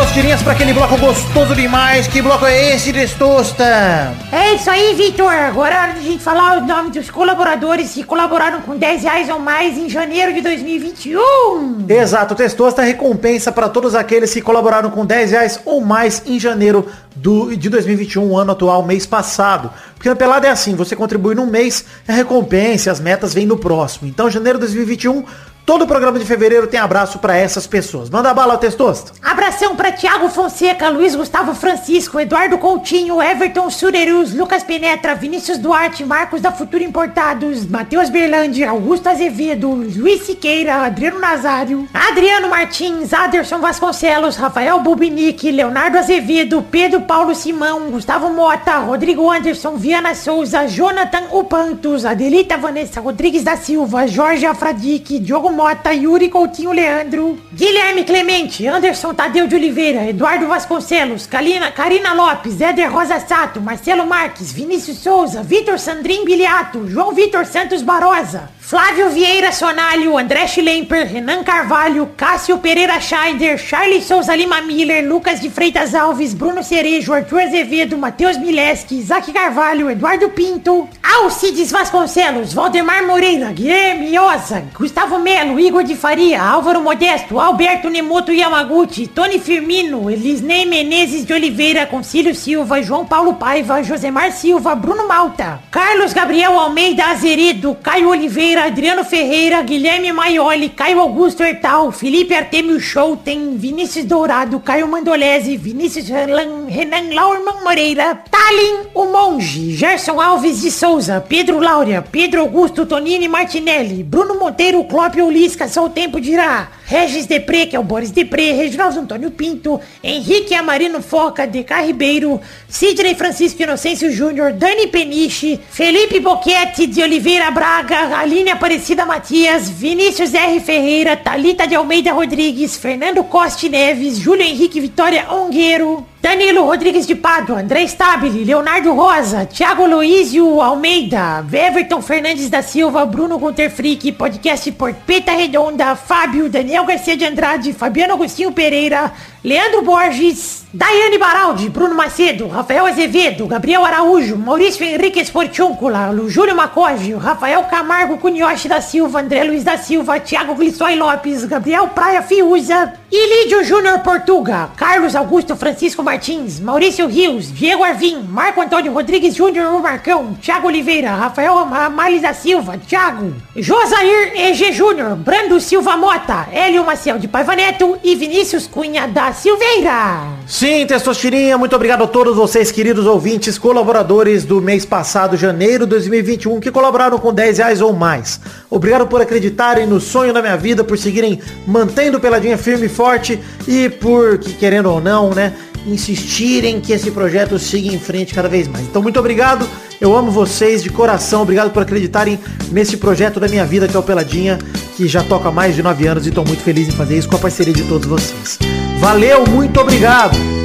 [0.00, 2.06] Testosterinhas, para aquele bloco gostoso demais.
[2.06, 4.14] Que bloco é esse, Testosta?
[4.32, 5.30] É isso aí, Vitor.
[5.30, 9.02] Agora é hora de a gente falar o nome dos colaboradores que colaboraram com 10
[9.02, 11.84] reais ou mais em janeiro de 2021.
[11.86, 16.88] Exato, Testosta recompensa para todos aqueles que colaboraram com 10 reais ou mais em janeiro
[17.14, 19.70] do, de 2021, ano atual, mês passado.
[19.94, 23.58] Porque na pelada é assim, você contribui num mês, a recompensa, as metas vêm no
[23.58, 24.08] próximo.
[24.08, 25.26] Então, janeiro de 2021,
[25.70, 28.10] todo o programa de fevereiro tem abraço para essas pessoas.
[28.10, 29.12] Manda bala, Testosta.
[29.22, 36.04] Abração pra Thiago Fonseca, Luiz Gustavo Francisco, Eduardo Coutinho, Everton Surerus, Lucas Penetra, Vinícius Duarte,
[36.04, 43.60] Marcos da Futura Importados, Matheus Berlândia, Augusto Azevedo, Luiz Siqueira, Adriano Nazário, Adriano Martins, Aderson
[43.60, 51.28] Vasconcelos, Rafael Bubinique, Leonardo Azevedo, Pedro Paulo Simão, Gustavo Mota, Rodrigo Anderson, Viana Souza, Jonathan
[51.30, 58.66] Upantos, Adelita Vanessa Rodrigues da Silva, Jorge Afradique, Diogo Mota, Yuri Coutinho Leandro, Guilherme Clemente,
[58.66, 65.00] Anderson Tadeu de Oliveira, Eduardo Vasconcelos, Kalina, Karina Lopes, Éder Rosa Sato, Marcelo Marques, Vinícius
[65.00, 72.08] Souza, Vitor Sandrin Biliato, João Vitor Santos Barosa, Flávio Vieira Sonalho, André Schlemper, Renan Carvalho,
[72.16, 77.98] Cássio Pereira Scheider, Charles Souza Lima Miller, Lucas de Freitas Alves, Bruno Cerejo, Arthur Azevedo,
[77.98, 85.82] Matheus Mileski, Isaac Carvalho, Eduardo Pinto, Alcides Vasconcelos, Valdemar Moreira, Guilherme Oza, Gustavo Melo, Igor
[85.82, 92.80] de Faria, Álvaro Modesto, Alberto Nemoto Yamaguchi, Tony Firmino, Elisnei Menezes de Oliveira, Concílio Silva,
[92.80, 99.62] João Paulo Paiva, Josemar Silva, Bruno Malta, Carlos Gabriel Almeida Azeredo, Caio Oliveira, Adriano Ferreira,
[99.62, 107.14] Guilherme Maioli, Caio Augusto Hertal, Felipe Artemio Schouten, Vinícius Dourado, Caio Mandolese, Vinícius Renan, Renan
[107.14, 114.02] Laurman Moreira, Talin, o Monge, Gerson Alves de Souza, Pedro Laura, Pedro Augusto Tonini Martinelli,
[114.02, 118.50] Bruno Monteiro, Clópio Lisca, só o tempo dirá, Regis Depré, que é o Boris Depré,
[118.50, 126.18] Reginaldo Antônio Pinto, Henrique Amarino Foca, DK Ribeiro, Sidney Francisco Inocêncio Júnior, Dani Peniche, Felipe
[126.18, 130.58] Boquete de Oliveira Braga, Aline Aparecida Matias, Vinícius R.
[130.58, 137.14] Ferreira, Talita de Almeida Rodrigues, Fernando Coste Neves, Júlio Henrique Vitória Ongueiro, Danilo Rodrigues de
[137.14, 144.12] Pádua, André Stabile, Leonardo Rosa, Thiago Luizio Almeida, Everton Fernandes da Silva, Bruno Gunter Frick,
[144.12, 149.10] podcast Porpeta Redonda, Fábio, Daniel Garcia de Andrade, Fabiano Agostinho Pereira,
[149.42, 157.14] Leandro Borges, Daiane Baraldi, Bruno Macedo, Rafael Azevedo, Gabriel Araújo, Maurício Henrique Esportiúncula, Júlio Macoge,
[157.14, 162.92] Rafael Camargo Cunhoche da Silva, André Luiz da Silva, Thiago Glissói Lopes, Gabriel Praia Fiuza,
[163.10, 169.74] Ilídio Júnior Portuga, Carlos Augusto Francisco Martins, Maurício Rios, Diego Arvim, Marco Antônio Rodrigues Júnior
[169.74, 176.46] o Marcão, Thiago Oliveira, Rafael Amales da Silva, Thiago, Josair EG Júnior, Brando Silva Mota,
[176.52, 180.22] Hélio Maciel de Paiva Neto e Vinícius Cunha da Silveira.
[180.46, 185.90] Sim, Testostirinha, muito obrigado a todos vocês, queridos ouvintes, colaboradores do mês passado, janeiro de
[185.90, 188.40] 2021, que colaboraram com 10 reais ou mais.
[188.68, 193.40] Obrigado por acreditarem no sonho da minha vida, por seguirem mantendo Peladinha firme e forte
[193.66, 195.54] e por, que querendo ou não, né,
[195.86, 198.84] insistirem que esse projeto siga em frente cada vez mais.
[198.84, 199.66] Então, muito obrigado.
[200.00, 201.42] Eu amo vocês de coração.
[201.42, 202.38] Obrigado por acreditarem
[202.70, 204.58] nesse projeto da minha vida, que é o Peladinha,
[204.96, 207.28] que já toca há mais de 9 anos e estou muito feliz em fazer isso
[207.28, 208.58] com a parceria de todos vocês.
[209.00, 210.59] Valeu, muito obrigado.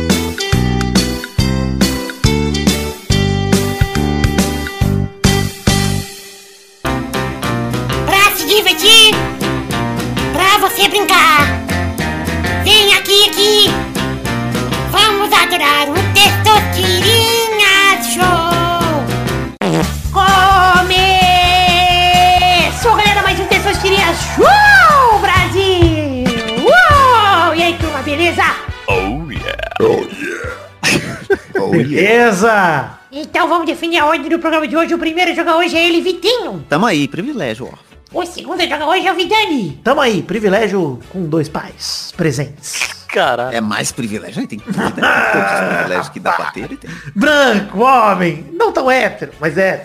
[31.84, 32.92] Beleza!
[33.12, 34.94] Então vamos definir a ordem do programa de hoje.
[34.94, 36.66] O primeiro a jogar hoje é ele, Vitinho.
[36.70, 37.96] Tamo aí, privilégio, ó.
[38.14, 39.80] O segundo a jogar hoje é o Vidani.
[39.84, 43.06] Tamo aí, privilégio com dois pais presentes.
[43.08, 43.56] Caralho.
[43.56, 44.48] É mais privilégio, né?
[44.48, 44.92] Tem que ter, né?
[44.92, 46.90] Todos os privilégios que dá pra ter, ele tem.
[47.16, 49.84] Branco, homem, não tão hétero, mas é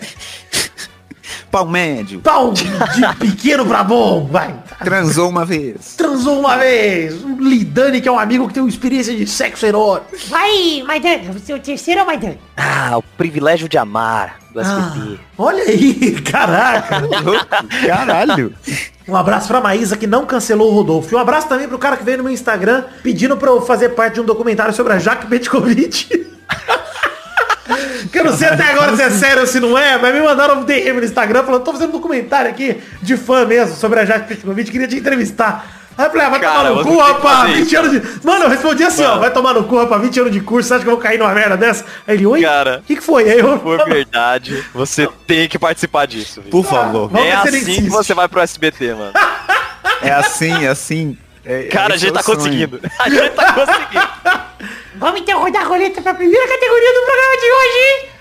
[1.51, 2.63] Pau médio, pau de
[3.19, 4.55] pequeno pra bom, vai.
[4.83, 5.95] transou uma vez.
[5.97, 9.65] Transou uma vez, um Lidani que é um amigo que tem uma experiência de sexo
[9.65, 10.15] erótico.
[10.29, 11.33] Vai, Maidana.
[11.33, 12.37] Você é o terceiro ou Maidana?
[12.55, 15.19] Ah, o privilégio de amar do Ah, SBT.
[15.37, 17.01] olha aí, caraca.
[17.85, 18.53] Caralho.
[19.07, 21.13] Um abraço pra Maísa que não cancelou o Rodolfo.
[21.13, 23.89] E um abraço também pro cara que veio no meu Instagram pedindo pra eu fazer
[23.89, 26.27] parte de um documentário sobre a Jaque Petkovic.
[28.11, 30.21] Que eu não sei até agora se é sério ou se não é, mas me
[30.21, 33.99] mandaram um DM no Instagram falando, tô fazendo um documentário aqui de fã mesmo sobre
[33.99, 35.79] a Jaque Petkovic, queria te entrevistar.
[35.97, 37.77] Aí eu falei, ah, vai Cara, tomar no cu, rapaz, fazer 20 isso.
[37.77, 38.25] anos de...
[38.25, 40.73] Mano, eu respondi assim, ó, vai tomar no cu, rapaz, 20 anos de curso, você
[40.75, 41.85] acha que eu vou cair numa merda dessa?
[42.07, 42.41] Aí ele, oi?
[42.41, 43.29] Cara, o que, que foi?
[43.29, 43.59] Aí eu...
[43.59, 46.41] Por verdade, você tem que participar disso.
[46.49, 47.09] Por favor.
[47.09, 49.13] Vamos É assim que você vai pro SBT, mano.
[50.01, 51.17] É assim, é assim.
[51.45, 52.79] É- Cara, a esse é gente o tá conseguindo.
[52.99, 54.07] A gente tá conseguindo.
[54.95, 58.11] Vamos então rodar a roleta pra primeira categoria do programa de hoje.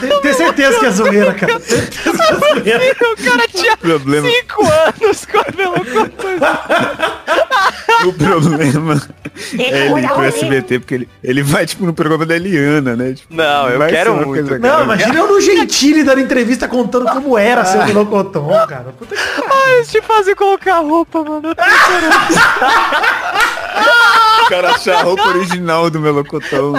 [0.00, 1.60] Tenho- tenho certeza que é zoeira, cara.
[1.60, 2.96] Certeza que é zoeira.
[3.12, 4.28] O cara tinha Problema.
[4.28, 5.72] 5 anos quando eu
[8.04, 9.00] O problema
[9.58, 10.22] é eu ele ir pro.
[10.24, 13.12] SBT, porque ele, ele vai, tipo, no programa da Eliana, né?
[13.14, 14.48] Tipo, Não, eu quero muito.
[14.48, 18.92] coisa- Não, imagina eu no Gentili dando entrevista contando como era ser o Melocotão, cara.
[18.98, 19.20] Puta que
[19.52, 21.48] Ai, eles te fazem colocar roupa, mano.
[21.48, 21.62] Eu tô
[24.44, 26.72] O cara achar a roupa original do melocotão.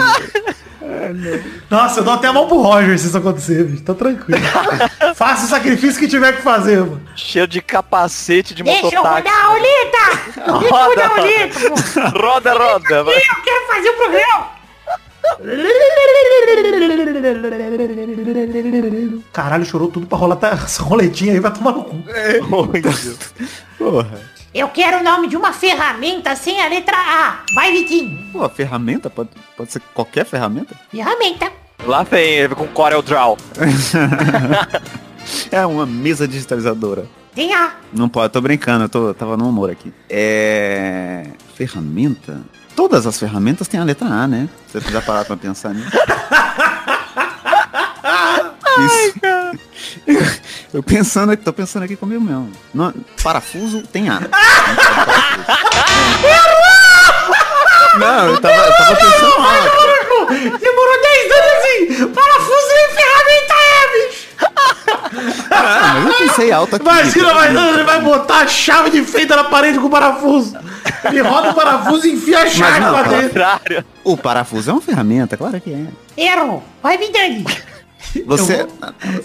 [1.70, 3.82] Nossa, eu dou até a mão pro Roger se isso acontecer, bicho.
[3.82, 4.40] Tô tranquilo.
[5.14, 7.00] Faça o sacrifício que tiver que fazer, mano.
[7.16, 9.28] cheio de capacete de Deixa eu mototáxi.
[9.28, 10.58] rodar a roleta.
[10.60, 11.74] Deixa eu rodar a roleta, pô.
[12.26, 13.04] Roda, roda.
[13.04, 13.14] vai.
[13.16, 14.54] Eu quero fazer o programa.
[19.32, 21.96] Caralho, chorou tudo pra rolar tá- essa roletinha aí, vai tomar no cu.
[22.80, 23.18] Deus.
[23.78, 24.33] Porra.
[24.54, 27.38] Eu quero o nome de uma ferramenta sem a letra A.
[27.56, 28.24] Vai, Vitinho.
[28.32, 29.10] Pô, a ferramenta?
[29.10, 30.76] Pode, pode ser qualquer ferramenta?
[30.92, 31.50] Ferramenta.
[31.84, 33.36] Lá vem ele com Corel Draw.
[35.50, 37.06] É uma mesa digitalizadora.
[37.34, 37.72] Tem A.
[37.90, 39.90] Não pode, tô brincando, eu tô, tava no humor aqui.
[40.08, 41.26] É.
[41.54, 42.42] Ferramenta?
[42.76, 44.50] Todas as ferramentas têm a letra A, né?
[44.68, 45.90] Se você já parar pra pensar nisso.
[48.84, 50.42] Isso.
[50.74, 52.50] Eu pensando aqui, tô pensando aqui comigo mesmo.
[52.74, 54.20] Não, parafuso tem A.
[57.96, 60.26] Não, eu tava, eu tava pensando alto.
[60.58, 62.08] Demorou 10 anos assim.
[62.08, 64.26] Parafuso e ferramenta é, bicho.
[65.52, 66.84] Ah, mas eu pensei alto aqui.
[66.84, 70.58] Imagina, mas ele vai botar a chave de feita na parede com o parafuso.
[71.04, 73.40] Ele roda o parafuso e enfia a chave não, lá dentro.
[74.02, 75.86] O parafuso é uma ferramenta, claro que é.
[76.20, 76.64] Errou.
[76.82, 77.44] Vai, Vidani.
[78.26, 78.66] Você.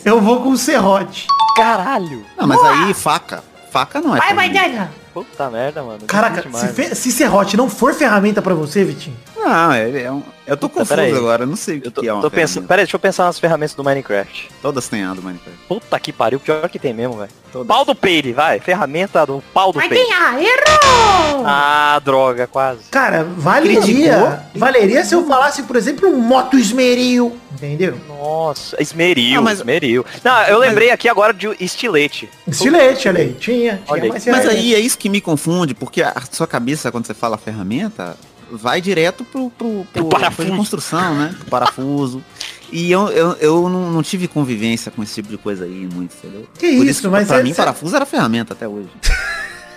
[0.05, 1.27] Eu vou com o serrote.
[1.55, 2.25] Caralho.
[2.37, 3.43] Não, mas aí faca.
[3.71, 4.19] Faca não é.
[4.19, 4.67] Vai, ferramenta.
[4.69, 4.89] Vidani.
[5.13, 5.99] Puta merda, mano.
[6.07, 10.23] Caraca, se, fe- se serrote não for ferramenta pra você, Vitinho, Não, ele é um.
[10.47, 11.15] Eu tô Puta, confuso peraí.
[11.15, 12.67] agora, eu não sei o que, Eu tô, que é uma tô pensando.
[12.67, 14.49] Pera aí, deixa eu pensar nas ferramentas do Minecraft.
[14.61, 15.59] Todas têm A do Minecraft.
[15.67, 17.65] Puta que pariu, pior que tem mesmo, velho.
[17.67, 18.59] Pau do peide, vai.
[18.59, 20.03] Ferramenta do pau do Vai, peide.
[20.05, 20.39] tem A.
[20.41, 21.43] Errou.
[21.45, 21.58] Ah,
[21.99, 22.81] droga, quase.
[22.89, 24.43] cara, valeria.
[24.55, 27.37] Valeria se eu falasse, por exemplo, um moto esmeril.
[27.53, 27.97] Entendeu?
[28.07, 30.05] Nossa, esmeril, Ah, mas- esmeril.
[30.23, 32.29] Não, eu lembrei aqui agora de estilete.
[32.47, 33.33] Estilete, olha aí.
[33.33, 37.05] Tinha, tinha mais Mas aí é isso que me confunde, porque a sua cabeça, quando
[37.05, 38.15] você fala ferramenta,
[38.51, 40.55] vai direto pro, pro, pro, parafuso.
[40.55, 41.35] construção, né?
[41.39, 42.23] Pro parafuso.
[42.71, 46.13] E eu, eu, eu não, não tive convivência com esse tipo de coisa aí muito,
[46.17, 46.47] entendeu?
[46.57, 48.89] Que Por isso, mas pra é- mim, cê- parafuso era ferramenta até hoje.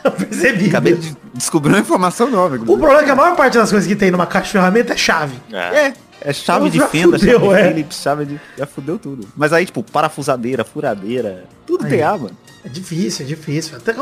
[0.05, 0.69] Eu percebi.
[0.69, 2.57] Acabei de descobrir uma informação nova.
[2.57, 4.93] O problema é que a maior parte das coisas que tem numa caixa de ferramenta
[4.93, 5.37] é chave.
[5.53, 7.69] É, é chave de Já fenda, fudeu, chave de é.
[7.69, 8.41] Phillips, chave de...
[8.59, 9.29] Já fudeu tudo.
[9.37, 11.91] Mas aí, tipo, parafusadeira, furadeira, tudo Aí.
[11.91, 12.37] tem A, mano.
[12.65, 13.77] É difícil, é difícil.
[13.77, 13.95] Até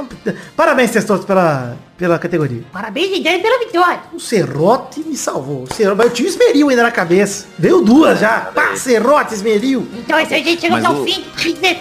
[0.55, 2.63] Parabéns, Testoso, pela, pela categoria.
[2.73, 4.01] Parabéns, Vidani, pela vitória.
[4.15, 5.65] O Serrote me salvou.
[5.71, 7.47] O Serrote, mas eu tinha o esmeril ainda na cabeça.
[7.59, 8.41] Veio duas já.
[8.55, 9.87] Pá, Serrote, esmeril.
[9.99, 11.23] Então, esse aí a gente chegamos Mas ao o- fim.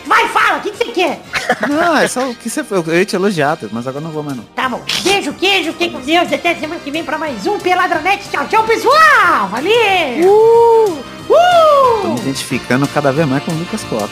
[0.06, 0.58] Vai, fala.
[0.58, 1.22] O que que você quer?
[1.70, 4.36] Não, é só o que você Eu ia te elogiar, mas agora não vou mais
[4.36, 4.44] não.
[4.54, 4.82] Tá bom.
[5.04, 5.72] Beijo, queijo.
[5.72, 6.34] Fiquem com Deus.
[6.34, 8.28] Até semana que vem pra mais um Peladronete.
[8.30, 9.48] Tchau, tchau, pessoal.
[9.50, 9.72] Valeu.
[10.26, 10.98] Uh!
[11.30, 12.14] Tô Uh!
[12.14, 14.10] me identificando cada vez mais com o Lucas Costa.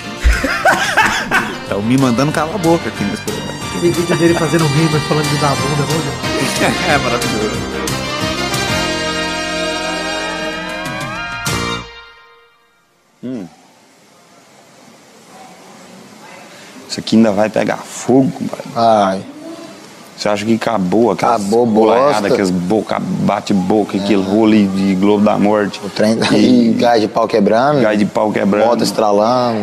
[1.64, 3.57] Estão me mandando calar a boca aqui nesse programa.
[3.70, 6.62] Aquele vídeo dele fazendo rima falando de dar bunda, Deus.
[6.90, 7.78] é maravilhoso.
[16.90, 18.66] Isso aqui ainda vai pegar fogo, compadre.
[18.76, 19.22] Ai,
[20.18, 22.28] Você acha que acabou aquelas Acabou bosta.
[22.28, 25.80] aqueles boca, bate-boca, aquele rolo de Globo da Morte.
[25.84, 29.60] o trem e gás de pau quebrando, Gás de pau quebrando, moto estralando,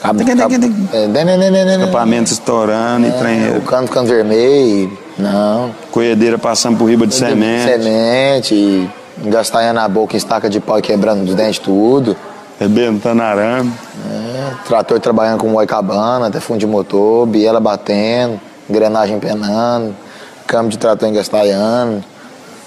[0.00, 0.54] cabo, cabo,
[0.92, 7.06] é, escapamento estourando e é, trem, o cano ficando vermelho, não, colhedeira passando por riba
[7.06, 8.90] de semente, semente,
[9.24, 12.16] engastanhando na boca, estaca de pau e quebrando os dentes tudo,
[12.58, 13.72] rebentando arame.
[14.10, 19.94] é, trator trabalhando com moicabana, até fundo de motor, biela batendo, engrenagem penando,
[20.46, 22.04] câmbio de trator engastalhando,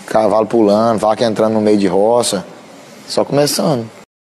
[0.05, 2.43] cavalo pulando, vaca entrando no meio de roça,
[3.07, 4.00] só começando.